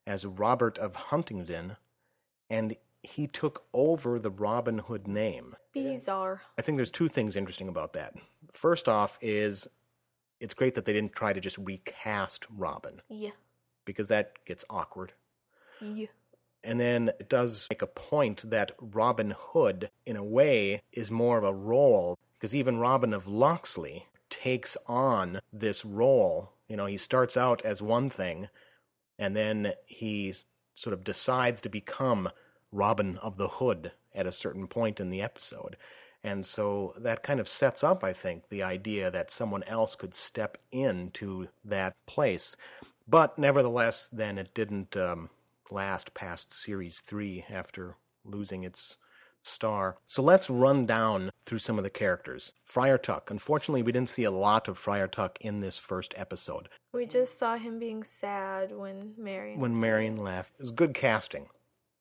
[0.06, 1.76] as Robert of Huntingdon
[2.50, 6.42] and he took over the Robin Hood name Bizarre.
[6.58, 8.14] I think there's two things interesting about that.
[8.50, 9.68] First off, is
[10.40, 13.30] it's great that they didn't try to just recast Robin Yeah.
[13.84, 15.12] because that gets awkward.
[15.80, 16.06] Yeah.
[16.64, 21.38] And then it does make a point that Robin Hood, in a way, is more
[21.38, 26.52] of a role because even Robin of Locksley takes on this role.
[26.68, 28.48] You know, he starts out as one thing
[29.18, 30.34] and then he
[30.74, 32.30] sort of decides to become
[32.70, 35.76] Robin of the Hood at a certain point in the episode.
[36.22, 40.14] And so that kind of sets up, I think, the idea that someone else could
[40.14, 42.56] step into that place.
[43.06, 45.30] But nevertheless, then it didn't um,
[45.70, 48.96] last past series three after losing its
[49.48, 49.98] star.
[50.06, 52.52] So let's run down through some of the characters.
[52.64, 53.30] Friar Tuck.
[53.30, 56.68] Unfortunately, we didn't see a lot of Friar Tuck in this first episode.
[56.92, 59.60] We just saw him being sad when Marion.
[59.60, 61.46] When was Marion left, it was good casting.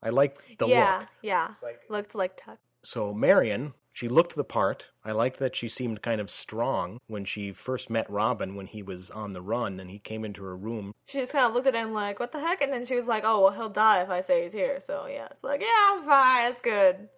[0.02, 1.08] I liked the yeah, look.
[1.22, 1.48] yeah.
[1.62, 1.72] Yeah.
[1.90, 2.60] Looked like Tuck.
[2.84, 4.88] So Marion, she looked the part.
[5.04, 8.84] I liked that she seemed kind of strong when she first met Robin when he
[8.84, 10.94] was on the run and he came into her room.
[11.08, 13.08] She just kind of looked at him like, "What the heck?" And then she was
[13.08, 15.68] like, "Oh, well, he'll die if I say he's here." So yeah, it's like, yeah,
[15.90, 16.52] I'm fine.
[16.52, 17.10] It's good.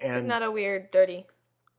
[0.00, 1.26] He's not a weird, dirty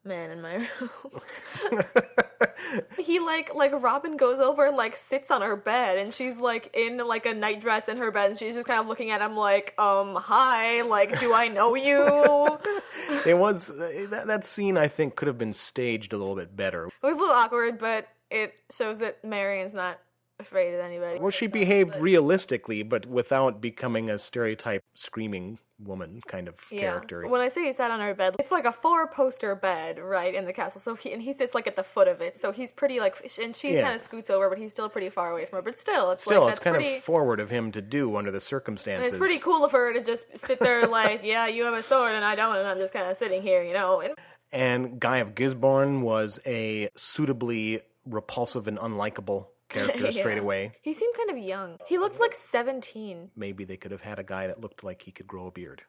[0.03, 1.21] man in my room.
[2.97, 6.69] he like like Robin goes over and like sits on her bed and she's like
[6.75, 9.35] in like a nightdress in her bed and she's just kind of looking at him
[9.35, 12.03] like um hi like do I know you
[13.25, 16.87] it was that, that scene I think could have been staged a little bit better.
[16.87, 19.99] it was a little awkward but it shows that Marion's not
[20.41, 26.21] afraid of anybody Well, she behaved but- realistically, but without becoming a stereotype screaming woman
[26.27, 27.25] kind of character.
[27.27, 30.35] When I say he sat on her bed, it's like a four poster bed, right,
[30.35, 30.79] in the castle.
[30.79, 32.35] So he and he sits like at the foot of it.
[32.37, 33.83] So he's pretty like, and she Yeah.
[33.85, 35.63] kind of scoots over, but he's still pretty far away from her.
[35.63, 36.97] But still, it's Still, like it's kind pretty.
[36.97, 38.99] of forward of him to do under the circumstances.
[38.99, 41.81] and it's pretty cool of her to just sit there like, yeah, you have a
[41.81, 44.01] sword and I don't, and I'm just kind of sitting here, you know.
[44.01, 44.13] And
[44.53, 50.73] And Guy of Gisborne was a suitably repulsive and unlikable character straight away.
[50.81, 51.77] he seemed kind of young.
[51.87, 53.31] He looked like 17.
[53.35, 55.83] Maybe they could have had a guy that looked like he could grow a beard.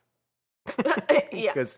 [1.33, 1.53] yeah.
[1.55, 1.77] Because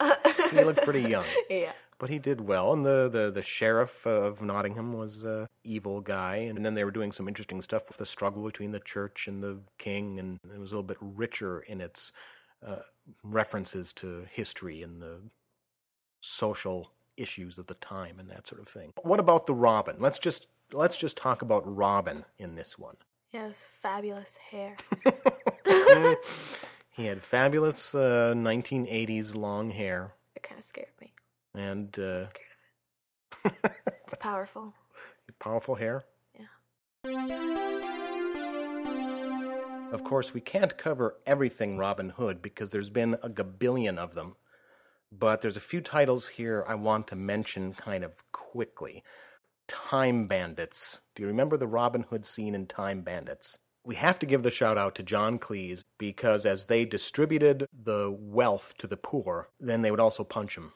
[0.51, 1.25] he looked pretty young.
[1.49, 1.73] yeah.
[1.99, 6.37] But he did well, and the, the, the sheriff of Nottingham was a evil guy,
[6.37, 9.43] and then they were doing some interesting stuff with the struggle between the church and
[9.43, 12.13] the king, and it was a little bit richer in its
[12.67, 12.81] uh,
[13.23, 15.21] references to history and the
[16.21, 18.93] social issues of the time and that sort of thing.
[19.03, 19.97] What about the Robin?
[20.01, 22.97] Let's just let's just talk about Robin in this one.
[23.29, 24.77] He has fabulous hair.
[26.97, 31.13] He had fabulous uh, 1980s long hair It kind of scared me.
[31.53, 32.47] and uh, Scared
[33.45, 33.73] of it.
[34.05, 34.73] It's powerful.
[35.41, 36.05] powerful hair.
[36.39, 36.47] Yeah.
[39.93, 44.37] Of course, we can't cover everything Robin Hood because there's been a gabillion of them.
[45.11, 49.03] But there's a few titles here I want to mention kind of quickly.
[49.69, 51.01] Time Bandits.
[51.15, 53.59] Do you remember the Robin Hood scene in Time Bandits?
[53.85, 58.15] We have to give the shout out to John Cleese because as they distributed the
[58.19, 60.73] wealth to the poor, then they would also punch him.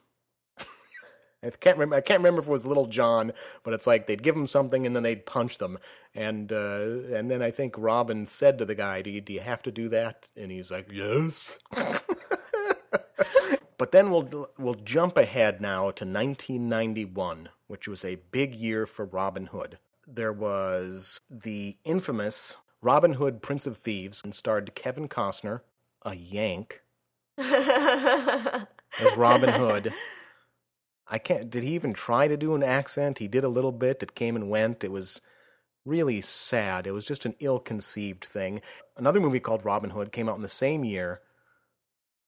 [1.43, 1.97] I can't remember.
[1.97, 4.85] I can't remember if it was Little John, but it's like they'd give him something
[4.85, 5.79] and then they'd punch them,
[6.15, 9.41] and uh, and then I think Robin said to the guy, "Do you, do you
[9.41, 11.59] have to do that?" And he's like, "Yes."
[13.79, 19.05] but then we'll we'll jump ahead now to 1991, which was a big year for
[19.05, 19.79] Robin Hood.
[20.07, 25.61] There was the infamous Robin Hood, Prince of Thieves, and starred Kevin Costner,
[26.03, 26.83] a Yank,
[27.39, 28.67] as
[29.17, 29.93] Robin Hood.
[31.07, 31.49] I can't.
[31.49, 33.19] Did he even try to do an accent?
[33.19, 34.03] He did a little bit.
[34.03, 34.85] It came and went.
[34.85, 35.21] It was
[35.85, 36.87] really sad.
[36.87, 38.61] It was just an ill-conceived thing.
[38.97, 41.23] Another movie called Robin Hood came out in the same year,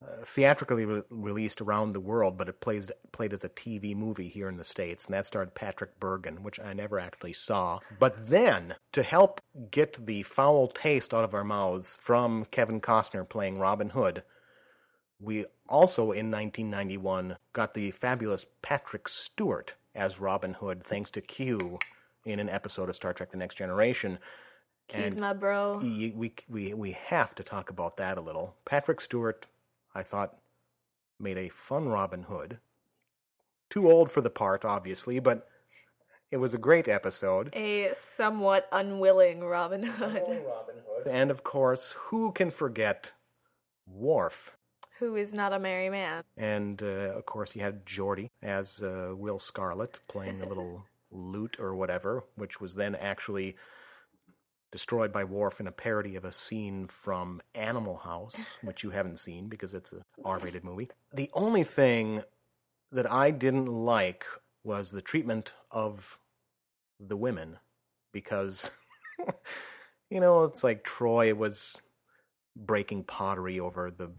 [0.02, 4.28] uh, theatrically re- released around the world, but it plays played as a TV movie
[4.28, 7.80] here in the states, and that starred Patrick Bergin, which I never actually saw.
[7.98, 13.28] But then, to help get the foul taste out of our mouths from Kevin Costner
[13.28, 14.22] playing Robin Hood,
[15.20, 21.78] we also in 1991 got the fabulous Patrick Stewart as Robin Hood, thanks to Q
[22.24, 24.18] in an episode of Star Trek: The Next Generation.
[24.88, 25.78] He's my bro.
[25.78, 28.56] We we we have to talk about that a little.
[28.64, 29.46] Patrick Stewart,
[29.94, 30.37] I thought,
[31.18, 32.59] made a fun Robin Hood.
[33.68, 35.46] Too old for the part, obviously, but
[36.31, 37.50] it was a great episode.
[37.55, 40.22] A somewhat unwilling Robin Hood.
[40.46, 43.12] Robin Hood, and of course, who can forget
[43.87, 44.57] Worf?
[44.98, 46.24] Who is not a merry man.
[46.37, 51.57] And uh, of course, you had Geordi as uh, Will Scarlet playing a little lute
[51.59, 53.57] or whatever, which was then actually
[54.72, 59.18] destroyed by Worf in a parody of a scene from Animal House, which you haven't
[59.18, 60.88] seen because it's a R-rated movie.
[61.12, 62.22] The only thing
[62.92, 64.24] that I didn't like
[64.64, 66.18] was the treatment of
[66.98, 67.59] the women
[68.12, 68.70] because
[70.11, 71.76] you know, it's like Troi was
[72.56, 74.11] breaking pottery over the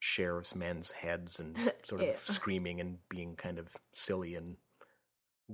[0.00, 4.56] sheriff's men's heads and sort of screaming and being kind of silly and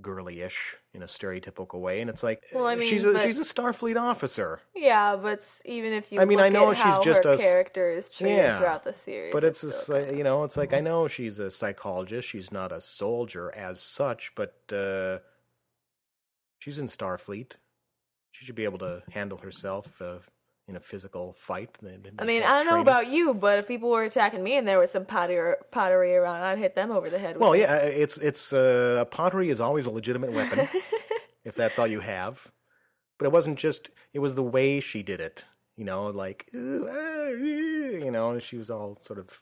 [0.01, 3.39] girly-ish in a stereotypical way and it's like Well, I she's mean, a but- she's
[3.39, 4.61] a starfleet officer.
[4.75, 8.37] Yeah, but even if you I mean, I know she's just a character is treated
[8.39, 11.39] Yeah, throughout the series, but it's, a, kinda- you know it's like I know she's
[11.39, 15.19] a psychologist she's not a soldier as such but uh
[16.59, 17.53] she's in Starfleet.
[18.33, 20.19] She should be able to handle herself uh,
[20.67, 23.69] in a physical fight They- they- I mean, I don't know about you, but if
[23.69, 27.11] people were attacking me and there was some pottery, pottery around, I'd hit them over
[27.11, 27.37] the head.
[27.37, 27.61] With Well, it.
[27.61, 30.69] yeah, it's it's uh, pottery is always a legitimate weapon
[31.45, 32.51] if that's all you have.
[33.19, 35.45] But it wasn't just; it was the way she did it.
[35.77, 39.41] You know, like "Ooh, ah, you know, she was all sort of.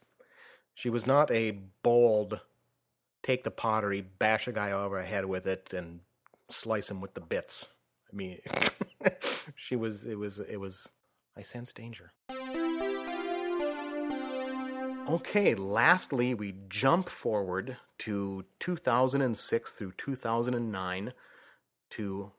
[0.74, 2.40] She was not a bold,
[3.22, 6.00] take the pottery, bash a guy over the head with it, and
[6.50, 7.66] slice him with the bits.
[8.12, 8.40] I mean,
[9.56, 10.04] she was.
[10.04, 10.38] It was.
[10.40, 10.88] It was.
[11.36, 12.12] I sense danger.
[15.08, 21.12] Okay, lastly, we jump forward to 2006 through 2009
[21.90, 22.32] to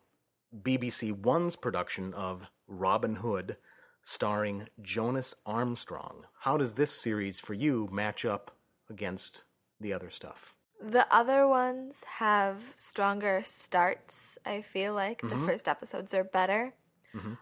[0.64, 3.58] BBC One's production of Robin Hood,
[4.04, 6.26] starring Jonas Armstrong.
[6.42, 8.56] How does this series for you match up
[8.90, 9.44] against
[9.80, 10.56] the other stuff?
[10.82, 14.38] The other ones have stronger starts.
[14.46, 15.42] I feel like Mm-hmm.
[15.42, 16.74] the first episodes are better,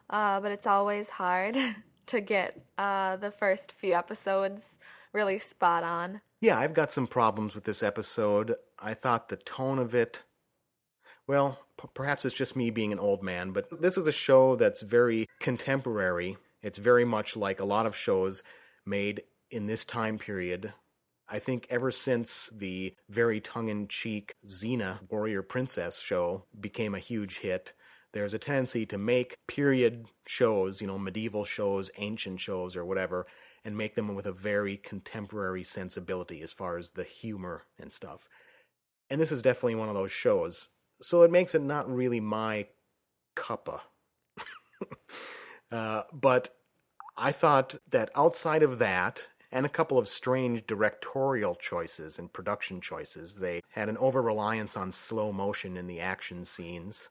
[0.10, 1.57] uh, but it's always hard
[2.07, 4.77] to get uh, the first few episodes
[5.13, 6.21] really spot on.
[6.39, 8.55] Yeah, I've got some problems with this episode.
[8.79, 10.23] I thought the tone of it.
[11.27, 14.55] Well, p- perhaps it's just me being an old man, but this is a show
[14.55, 16.38] that's very contemporary.
[16.63, 18.43] It's very much like a lot of shows
[18.86, 20.73] made in this time period.
[21.29, 26.99] I think ever since the very tongue in cheek Xena Warrior Princess show became a
[26.99, 27.71] huge hit,
[28.13, 33.26] there's a tendency to make period shows, you know, medieval shows, ancient shows, or whatever,
[33.63, 38.28] and make them with a very contemporary sensibility as far as the humor and stuff.
[39.10, 40.69] And this is definitely one of those shows.
[41.02, 42.67] So it makes it not really my
[43.36, 43.82] cuppa.
[45.71, 46.50] uh, but
[47.17, 52.80] I thought that outside of that, and a couple of strange directorial choices and production
[52.80, 57.10] choices, they had an over reliance on slow motion in the action scenes.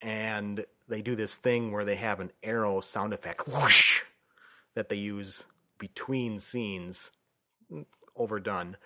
[0.00, 4.02] And they do this thing where they have an arrow sound effect whoosh,
[4.74, 5.44] that they use
[5.78, 7.10] between scenes.
[8.14, 8.76] Overdone.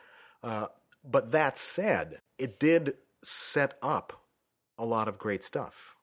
[0.42, 0.68] Uh,
[1.04, 4.24] but that said, it did set up
[4.78, 5.94] a lot of great stuff.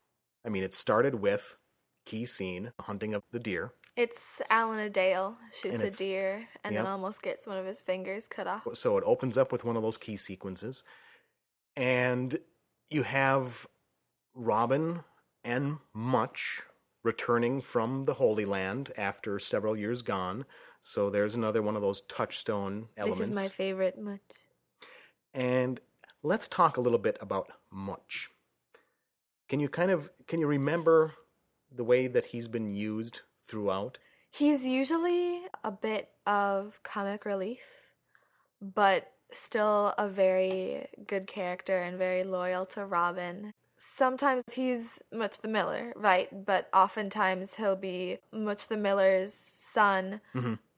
[0.45, 1.57] I mean, it started with
[2.05, 3.73] key scene, hunting of the deer.
[3.95, 6.83] It's Alan Adale shoots a deer and yep.
[6.83, 8.67] then almost gets one of his fingers cut off.
[8.75, 10.83] So it opens up with one of those key sequences.
[11.75, 12.37] And
[12.91, 13.67] you have
[14.37, 15.03] Robin
[15.43, 16.61] and Much
[17.03, 20.45] returning from the Holy Land after several years gone.
[20.83, 23.19] So there's another one of those touchstone elements.
[23.19, 24.21] This is my favorite much.
[25.33, 25.79] And
[26.23, 28.29] let's talk a little bit about Much.
[29.49, 31.13] Can you kind of can you remember
[31.73, 33.97] the way that he's been used throughout?
[34.31, 37.61] He's usually a bit of comic relief,
[38.61, 43.53] but still a very good character and very loyal to Robin.
[43.77, 46.45] Sometimes he's Much the Miller, right?
[46.45, 50.21] But oftentimes he'll be Much the Miller's son,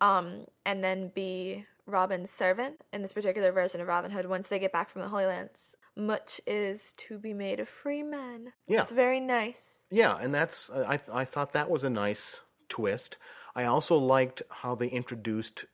[0.01, 4.59] um, and then be Robin's servant in this particular version of Robin Hood once they
[4.59, 5.59] get back from the Holy Lands.
[5.95, 8.53] Much is to be made a free man.
[8.67, 8.81] Yeah.
[8.81, 9.87] It's very nice.
[9.91, 12.39] Yeah, and that's uh, I I thought that was a nice
[12.69, 13.17] twist.
[13.55, 15.65] I also liked how they introduced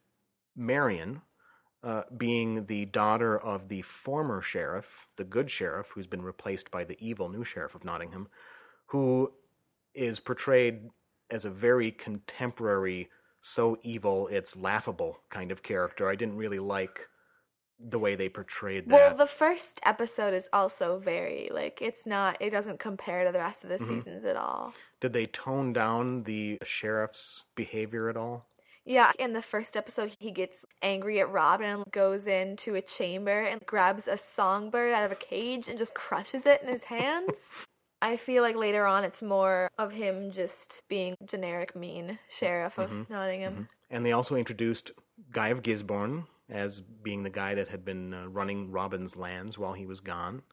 [0.55, 1.21] Marion
[1.85, 6.83] uh, being the daughter of the former sheriff, the good sheriff, who's been replaced by
[6.83, 8.27] the evil new sheriff of Nottingham,
[8.87, 9.31] who
[9.93, 10.89] is portrayed
[11.29, 13.09] as a very contemporary,
[13.39, 16.09] so evil it's laughable kind of character.
[16.09, 17.07] I didn't really like
[17.79, 18.93] the way they portrayed that.
[18.95, 23.39] Well, the first episode is also very like it's not it doesn't compare to the
[23.39, 23.95] rest of the Mm-hmm.
[23.99, 24.73] seasons at all.
[25.01, 28.47] Did they tone down the sheriff's behavior at all?
[28.85, 33.41] Yeah, in the first episode he gets angry at Robin and goes into a chamber
[33.41, 37.35] and grabs a songbird out of a cage and just crushes it in his hands.
[38.01, 42.91] I feel like later on it's more of him just being generic mean sheriff of
[42.91, 43.11] Mm-hmm.
[43.11, 43.67] Nottingham.
[43.89, 44.91] And they also introduced
[45.31, 49.73] Guy of Gisborne as being the guy that had been uh, running Robin's lands while
[49.73, 50.43] he was gone.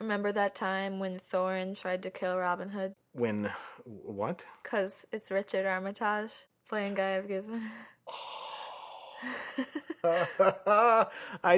[0.00, 2.94] Remember that time when Thorin tried to kill Robin Hood?
[3.12, 3.50] When
[3.84, 4.46] what?
[4.64, 6.32] Cause it's Richard Armitage
[6.68, 7.70] playing Guy of Gisborne.
[10.04, 11.06] I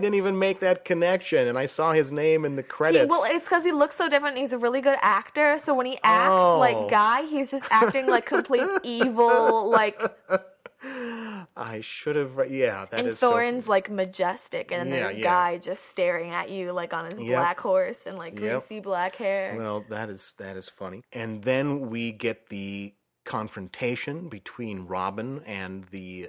[0.00, 3.09] didn't even make that connection, and I saw his name in the He, credits.
[3.09, 4.36] well, it's because he looks so different.
[4.36, 5.59] He's a really good actor.
[5.59, 6.59] So when he acts Oh.
[6.59, 9.70] like Guy, he's just acting like complete evil.
[9.70, 9.98] Like
[11.57, 12.38] I should have.
[12.50, 15.22] Yeah, that and is so- Thorin's like majestic, and Yeah, there's yeah.
[15.24, 17.38] Guy just staring at you like on his Yep.
[17.38, 18.42] black horse and like Yep.
[18.61, 19.57] greasy black hair.
[19.57, 21.02] Well, that is that is funny.
[21.12, 22.92] And then we get the
[23.25, 26.29] confrontation between Robin and the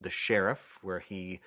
[0.00, 1.40] the sheriff, where he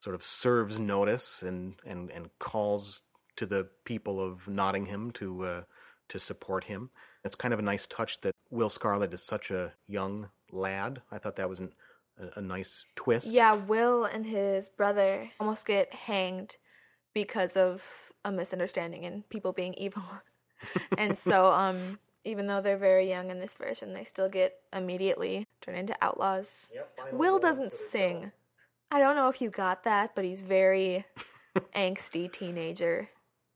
[0.00, 3.00] sort of serves notice and and and calls
[3.36, 5.62] to the people of Nottingham to uh,
[6.08, 6.90] to support him.
[7.24, 11.02] It's kind of a nice touch that Will Scarlet is such a young lad.
[11.12, 11.72] I thought that was an,
[12.18, 13.28] a, a nice twist.
[13.28, 16.56] Yeah, Will and his brother almost get hanged
[17.14, 17.82] because of
[18.24, 20.02] a misunderstanding and people being evil.
[20.98, 25.46] and so, um, even though they're very young in this version, they still get immediately
[25.60, 26.70] turned into outlaws.
[27.12, 28.32] Will doesn't sing.
[28.90, 31.04] I don't know if you got that, but he's very
[31.74, 33.08] angsty teenager.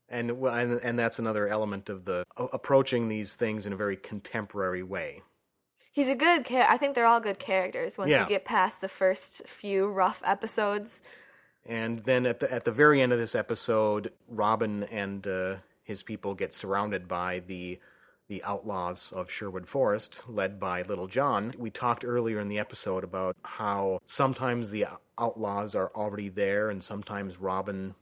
[0.07, 3.75] And, well, and and that's another element of the a- approaching these things in a
[3.75, 5.21] very contemporary way.
[5.91, 6.71] He's a good character.
[6.73, 8.23] I think they're all good characters once Yeah.
[8.23, 11.01] you get past the first few rough episodes.
[11.65, 16.03] And then at the at the very end of this episode, Robin and uh, his
[16.03, 17.79] people get surrounded by the
[18.27, 21.53] the outlaws of Sherwood Forest, led by Little John.
[21.57, 26.83] We talked earlier in the episode about how sometimes the outlaws are already there, and
[26.83, 27.95] sometimes Robin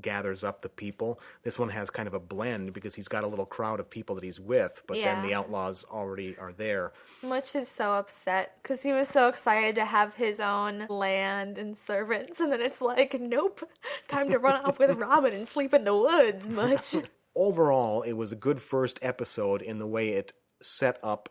[0.00, 1.20] gathers up the people.
[1.42, 4.14] This one has kind of a blend because he's got a little crowd of people
[4.16, 6.92] that he's with, but then the outlaws already are there.
[7.22, 11.76] Much is so upset because he was so excited to have his own land and
[11.76, 13.68] servants, and then it's like, nope,
[14.08, 16.48] time to run off with Robin and sleep in the woods.
[16.48, 16.96] Much.
[17.36, 21.28] Overall, it was a good first episode in the way it set up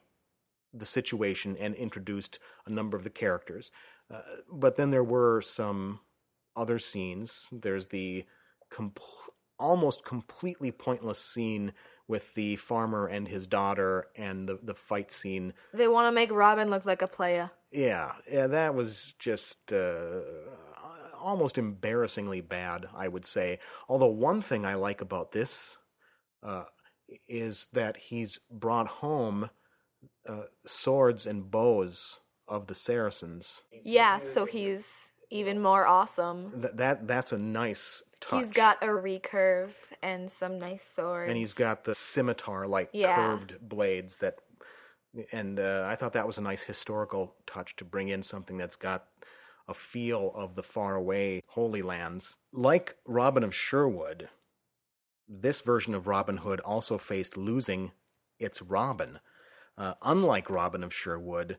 [0.74, 3.72] the situation and introduced a number of the characters.
[4.14, 6.00] Uh, but then there were some
[6.56, 7.48] other scenes.
[7.52, 8.26] There's the
[8.70, 8.94] com-
[9.58, 11.74] almost completely pointless scene
[12.08, 15.54] with the farmer and his daughter and the, the fight scene.
[15.74, 17.50] they want to make Robin look like a playa.
[17.72, 20.22] Yeah, yeah, that was just uh,
[21.20, 23.60] almost embarrassingly bad, I would say.
[23.90, 25.78] Although one thing I like about this
[26.46, 26.66] uh,
[27.28, 29.50] is that he's brought home
[30.28, 33.62] uh, swords and bows of the Saracens.
[33.84, 36.52] Yeah, so he's even more awesome.
[36.62, 38.40] Th- that that's a nice touch.
[38.44, 39.72] He's got a recurve
[40.04, 41.30] and some nice swords.
[41.30, 43.16] and he's got the scimitar like Yeah.
[43.16, 44.36] curved blades that
[45.32, 48.76] and uh, i thought that was a nice historical touch to bring in something that's
[48.76, 49.06] got
[49.68, 54.28] a feel of the faraway holy lands like robin of sherwood
[55.28, 57.92] this version of robin hood also faced losing
[58.40, 59.20] its robin
[59.78, 61.58] uh, unlike robin of sherwood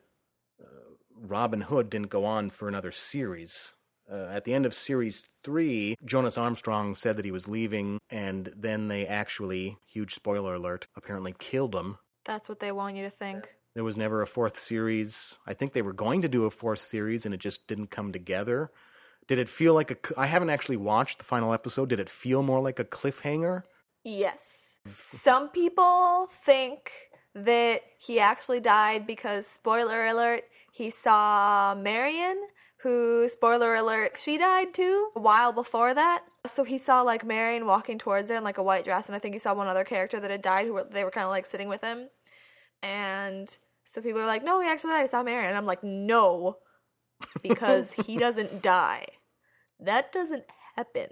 [0.61, 3.71] uh, robin hood didn't go on for another series
[4.11, 8.53] uh, at the end of series three, Jonas Armstrong said that he was leaving, and
[8.55, 11.97] then they actually, huge spoiler alert, apparently killed him.
[12.23, 13.49] That's what they want you to think.
[13.75, 15.37] There was never a fourth series.
[15.45, 18.11] I think they were going to do a fourth series, and it just didn't come
[18.11, 18.71] together
[19.27, 20.19] Did it feel like a?
[20.19, 21.89] I haven't actually watched the final episode.
[21.89, 23.63] Did it feel more like a cliffhanger?
[24.03, 24.77] Yes.
[24.89, 26.91] Some people think
[27.35, 32.41] that he actually died because, spoiler alert, he saw Marion,
[32.77, 36.23] who, spoiler alert, she died too a while before that.
[36.45, 39.19] So he saw like Marion walking towards her in like a white dress, and I
[39.19, 41.31] think he saw one other character that had died who were, they were kind of
[41.31, 42.07] like sitting with him.
[42.81, 45.03] And so people are like, no, he actually died.
[45.03, 45.49] I saw Marion.
[45.49, 46.57] And I'm like, no,
[47.41, 49.07] because he doesn't die.
[49.79, 51.09] That doesn't happen.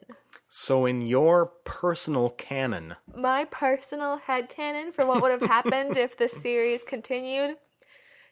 [0.48, 6.30] So, in your personal canon, my personal headcanon for what would have happened if the
[6.44, 7.58] series continued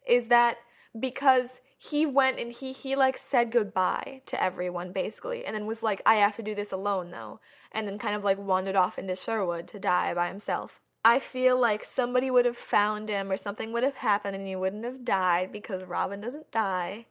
[0.07, 0.57] is that
[0.99, 5.83] because he went and he he like said goodbye to everyone basically and then was
[5.83, 7.39] like I have to do this alone though
[7.71, 10.79] and then kind of like wandered off into Sherwood to die by himself.
[11.05, 14.55] I feel like somebody would have found him or something would have happened and he
[14.55, 17.07] wouldn't have died because Robin doesn't die.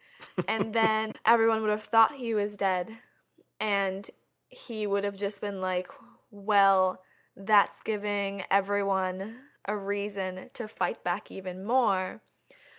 [0.49, 2.97] And then everyone would have thought he was dead
[3.63, 4.11] and
[4.49, 5.89] he would have just been like,
[6.33, 7.01] well,
[7.37, 9.37] that's giving everyone
[9.67, 12.21] a reason to fight back even more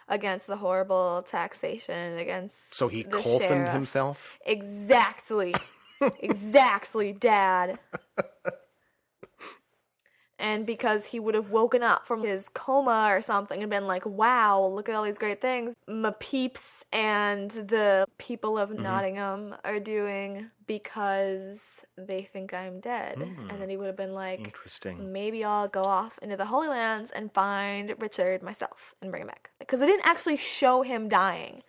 [0.09, 4.37] against the horrible taxation against so he the Coulsoned himself.
[4.45, 5.55] Exactly.
[6.19, 7.79] exactly, Dad.
[10.39, 14.05] And because he would have woken up from his coma or something and been like,
[14.05, 18.83] wow, look at all these great things my peeps and the people of mm-hmm.
[18.83, 23.17] Nottingham are doing because they think I'm dead.
[23.17, 25.11] And then he would have been like, Interesting.
[25.11, 29.27] maybe I'll go off into the Holy Lands and find Richard myself and bring him
[29.27, 29.51] back.
[29.59, 31.63] Because they didn't actually show him dying.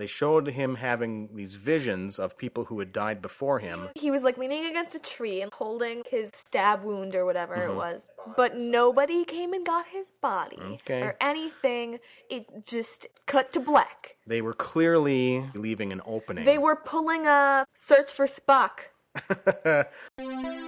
[0.00, 3.90] They showed him having these visions of people who had died before him.
[3.94, 7.72] He was like leaning against a tree and holding his stab wound or whatever Mm-hmm.
[7.72, 8.08] it was.
[8.34, 11.02] But nobody came and got his body Okay.
[11.02, 11.98] or anything.
[12.30, 14.16] It just cut to black.
[14.26, 16.44] They were clearly leaving an opening.
[16.46, 18.88] They were pulling a search for Spock.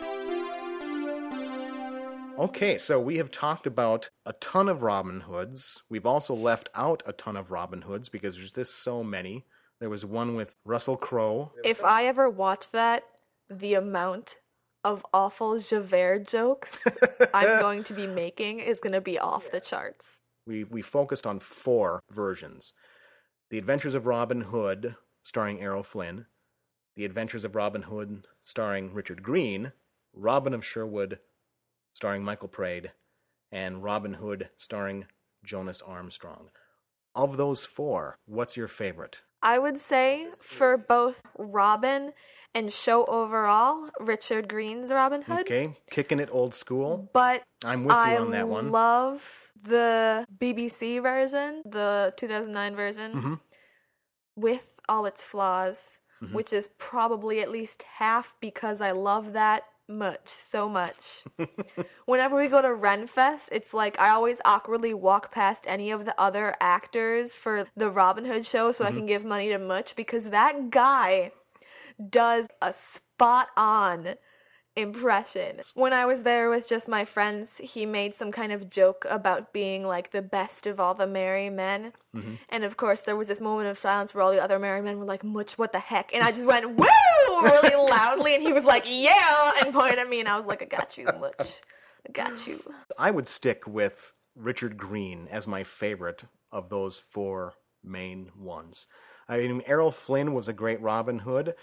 [2.39, 5.83] Okay, so we have talked about a ton of Robin Hoods.
[5.89, 9.45] We've also left out a ton of Robin Hoods because there's just so many.
[9.81, 11.53] There was one with Russell Crowe.
[11.65, 13.05] If I ever watch that,
[13.51, 14.37] the amount
[14.85, 16.83] of awful Javert jokes
[17.35, 20.21] I'm going to be making is going to be off the charts.
[20.47, 22.73] We we focused on four versions:
[23.51, 26.27] The Adventures of Robin Hood, starring Errol Flynn;
[26.97, 29.73] The Adventures of Robin Hood, starring Richard Greene;
[30.15, 31.19] Robin of Sherwood,
[31.93, 32.93] starring Michael Praed;
[33.51, 35.07] and Robin Hood, starring
[35.45, 36.51] Jonas Armstrong.
[37.15, 39.21] Of those four, what's your favorite?
[39.43, 42.13] I would say for both Robin
[42.55, 45.41] and show overall, Richard Greene's Robin Hood.
[45.41, 47.11] Okay, kicking it old school.
[47.13, 48.69] But I'm with you on that one.
[48.69, 53.35] I love the BBC version, the 2009 version, Mm-hmm.
[54.37, 55.99] with all its flaws,
[56.33, 61.25] which is probably at least half because I love that much, so much.
[62.07, 66.21] Whenever we go to Renfest, it's like I always awkwardly walk past any of the
[66.21, 68.95] other actors for the Robin Hood show so Mm-hmm.
[68.95, 71.33] I can give money to Much because that guy
[72.11, 74.15] does a spot on
[74.77, 75.61] impression.
[75.75, 79.53] When I was there with just my friends, he made some kind of joke about
[79.53, 81.93] being like the best of all the merry men.
[82.15, 82.35] Mm-hmm.
[82.49, 84.99] And of course, there was this moment of silence where all the other merry men
[84.99, 86.15] were like, Much, what the heck?
[86.15, 86.87] And I just went, Woo!
[87.43, 88.35] really loudly.
[88.35, 89.53] And he was like, Yeah!
[89.63, 90.21] And pointed at me.
[90.21, 91.61] And I was like, I got you, Much.
[92.09, 92.63] I got you.
[92.99, 97.55] I would stick with Richard Greene as my favorite of those four
[97.85, 98.87] main ones.
[99.29, 101.55] I mean, Errol Flynn was a great Robin Hood,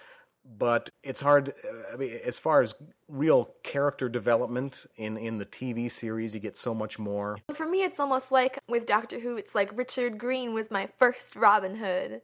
[0.45, 1.53] but it's hard.
[1.91, 2.75] I mean, as far as
[3.07, 7.37] real character development in in the TV series, you get so much more.
[7.53, 11.35] For me, it's almost like with Doctor Who, it's like Richard Greene was my first
[11.35, 12.21] Robin Hood.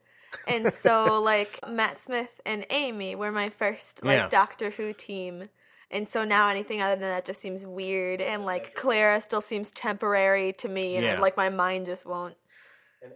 [0.47, 4.28] And so, like, Matt Smith and Amy were my first, like, Yeah.
[4.30, 5.49] Doctor Who team.
[5.91, 8.20] And so now anything other than that just seems weird.
[8.20, 10.97] And, like, Clara still seems temporary to me.
[10.97, 11.20] And, Yeah.
[11.20, 12.36] like, my mind just won't.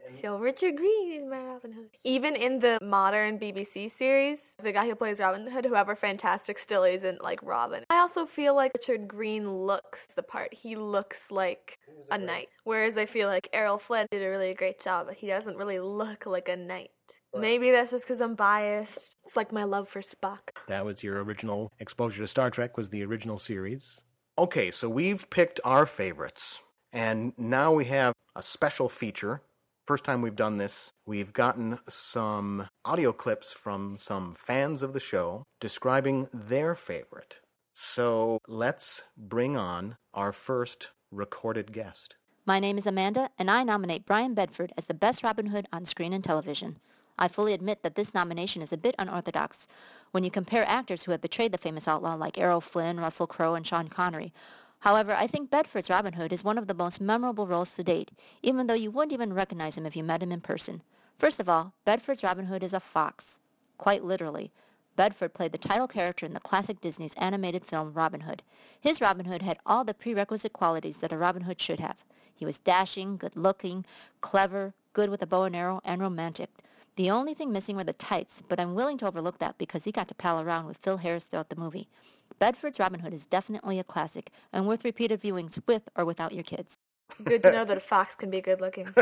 [0.10, 1.90] So Richard Greene is my Robin Hood.
[2.04, 6.84] Even in the modern BBC series, the guy who plays Robin Hood, whoever fantastic, still
[6.84, 7.84] isn't like Robin.
[7.90, 10.54] I also feel like Richard Greene looks the part.
[10.54, 11.78] He looks like
[12.12, 12.50] a knight.
[12.64, 15.80] Whereas I feel like Errol Flynn did a really great job, but he doesn't really
[15.80, 16.90] look like a knight.
[17.38, 19.16] Maybe that's just because I'm biased.
[19.26, 20.40] It's like my love for Spock.
[20.68, 22.76] That was your original exposure to Star Trek.
[22.76, 24.02] Was the original series?
[24.38, 26.62] Okay, so we've picked our favorites,
[26.92, 29.44] and now we have a special feature.
[29.90, 35.00] First time we've done this, we've gotten some audio clips from some fans of the
[35.00, 37.38] show describing their favorite.
[37.74, 42.18] So let's bring on our first recorded guest.
[42.46, 45.86] My name is Amanda, and I nominate Brian Bedford as the best Robin Hood on
[45.86, 46.78] screen and television.
[47.18, 49.68] I fully admit that this nomination is a bit unorthodox
[50.12, 53.56] when you compare actors who have betrayed the famous outlaw like Errol Flynn, Russell Crowe,
[53.56, 54.34] and Sean Connery.
[54.80, 58.12] However, I think Bedford's Robin Hood is one of the most memorable roles to date,
[58.42, 60.82] even though you wouldn't even recognize him if you met him in person.
[61.18, 63.40] First of all, Bedford's Robin Hood is a fox.
[63.78, 64.52] Quite literally.
[64.96, 68.42] Bedford played the title character in the classic Disney's animated film Robin Hood.
[68.80, 71.98] His Robin Hood had all the prerequisite qualities that a Robin Hood should have.
[72.34, 73.86] He was dashing, good-looking,
[74.22, 76.50] clever, good with a bow and arrow, and romantic.
[77.00, 79.91] The only thing missing were the tights, but I'm willing to overlook that because he
[79.93, 81.88] got to pal around with Phil Harris throughout the movie.
[82.39, 86.43] Bedford's Robin Hood is definitely a classic and worth repeated viewings with or without your
[86.43, 86.76] kids.
[87.24, 88.93] Good to know that a fox can be good looking.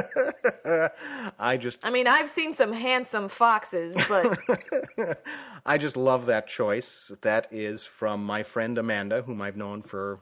[1.39, 4.37] I just I mean, I've seen some handsome foxes, but
[5.65, 7.11] I just love that choice.
[7.23, 10.19] That is from my friend Amanda, whom I've known for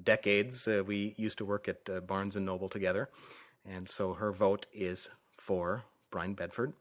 [0.00, 0.68] decades.
[0.68, 3.10] Uh, we used to work at uh, Barnes and Noble together,
[3.68, 6.72] and so her vote is for Brian Bedford.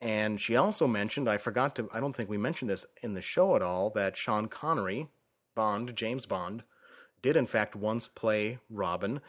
[0.00, 3.22] And she also mentioned, I forgot to, I don't think we mentioned this in the
[3.22, 5.08] show at all, that Sean Connery,
[5.54, 6.64] Bond, James Bond,
[7.22, 9.20] did in fact once play Robin.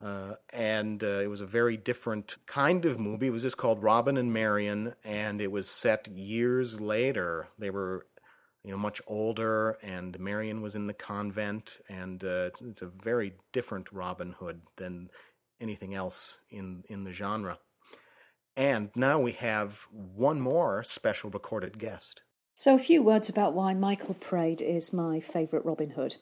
[0.00, 3.28] Uh, and uh, it was a very different kind of movie.
[3.28, 7.48] It was just called Robin and Marion, and it was set years later.
[7.58, 8.06] They were,
[8.62, 12.86] you know, much older, and Marion was in the convent, and uh, it's, it's a
[12.86, 15.08] very different Robin Hood than
[15.60, 17.58] anything else in in the genre.
[18.56, 22.22] And now we have one more special recorded guest.
[22.54, 26.16] So, a few words about why Michael Praed is my favourite Robin Hood.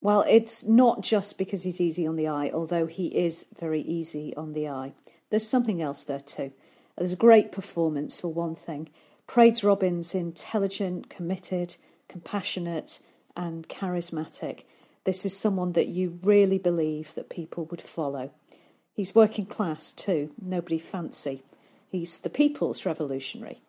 [0.00, 4.34] Well, it's not just because he's easy on the eye, although he is very easy
[4.36, 4.92] on the eye.
[5.30, 6.52] There's something else there too.
[6.96, 8.90] There's a great performance, for one thing.
[9.26, 11.76] Praed's Robin's intelligent, committed,
[12.08, 13.00] compassionate,
[13.36, 14.64] and charismatic.
[15.04, 18.30] This is someone that you really believe that people would follow.
[18.94, 21.42] He's working class too, nobody fancy.
[21.88, 23.60] He's the people's revolutionary.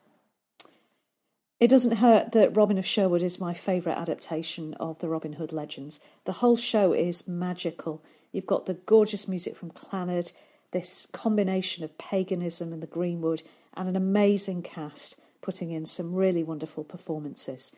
[1.60, 5.54] It doesn't hurt that Robin of Sherwood is my favourite adaptation of the Robin Hood
[5.54, 6.02] legends.
[6.26, 8.04] The whole show is magical.
[8.34, 10.34] You've got the gorgeous music from Clannad,
[10.72, 13.44] this combination of paganism and the Greenwood,
[13.76, 17.74] and an amazing cast putting in some really wonderful performances.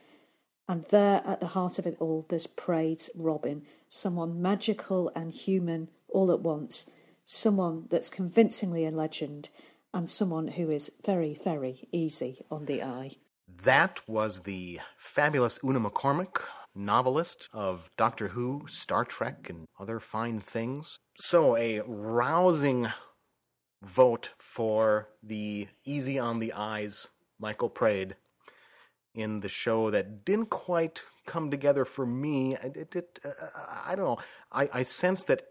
[0.67, 5.89] And there at the heart of it all, there's Praed's Robin, someone magical and human
[6.09, 6.89] all at once,
[7.25, 9.49] someone that's convincingly a legend,
[9.93, 13.17] and someone who is very, very easy on the eye.
[13.63, 16.41] That was the fabulous Una McCormack,
[16.75, 20.99] novelist of Doctor Who, Star Trek, and other fine things.
[21.15, 22.89] So, a rousing
[23.81, 27.07] vote for the easy on the eyes
[27.39, 28.15] Michael Praed
[29.13, 32.55] in the show that didn't quite come together for me.
[32.55, 33.29] It, it, uh,
[33.85, 34.17] I don't know.
[34.51, 35.43] I, I sense that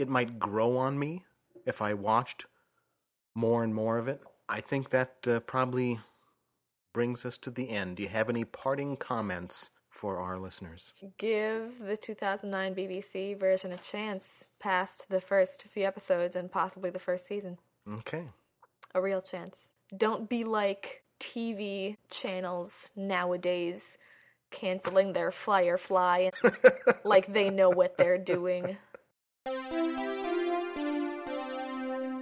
[0.00, 1.24] it might grow on me
[1.66, 2.46] if I watched
[3.34, 4.20] more and more of it.
[4.48, 6.00] I think that uh, probably
[6.92, 7.96] brings us to the end.
[7.96, 10.92] Do you have any parting comments for our listeners?
[11.18, 16.98] give the 2009 BBC version a chance past the first few episodes and possibly the
[16.98, 17.58] first season.
[17.88, 18.24] Okay.
[18.94, 19.68] A real chance.
[19.96, 23.98] Don't be like TV channels nowadays
[24.50, 26.30] canceling their Firefly
[27.04, 28.76] like they know what they're doing.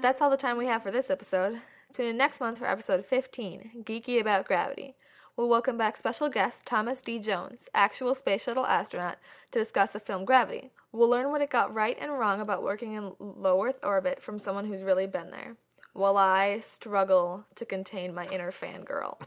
[0.01, 1.61] That's all the time we have for this episode.
[1.93, 4.95] Tune in next month for episode 15, Geeky About Gravity.
[5.37, 7.19] We'll welcome back special guest Thomas D.
[7.19, 9.19] Jones, actual space shuttle astronaut,
[9.51, 10.71] to discuss the film Gravity.
[10.93, 14.39] We'll learn what it got right and wrong about working in low Earth orbit from
[14.39, 15.57] someone who's really been there,
[15.95, 19.21] while I struggle to contain my inner fangirl.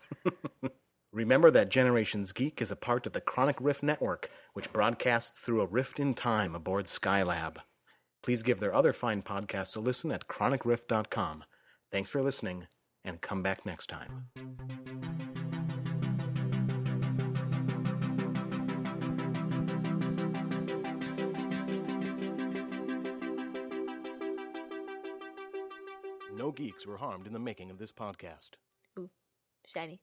[1.12, 5.60] Remember that Generations Geek is a part of the Chronic Rift Network, which broadcasts through
[5.60, 7.58] a rift in time aboard Skylab.
[8.24, 11.44] Please give their other fine podcasts a listen at chronicrift.com.
[11.92, 12.68] Thanks for listening,
[13.04, 14.28] and come back next time.
[26.34, 28.52] No geeks were harmed in the making of this podcast.
[28.98, 29.10] Ooh,
[29.68, 30.02] shiny.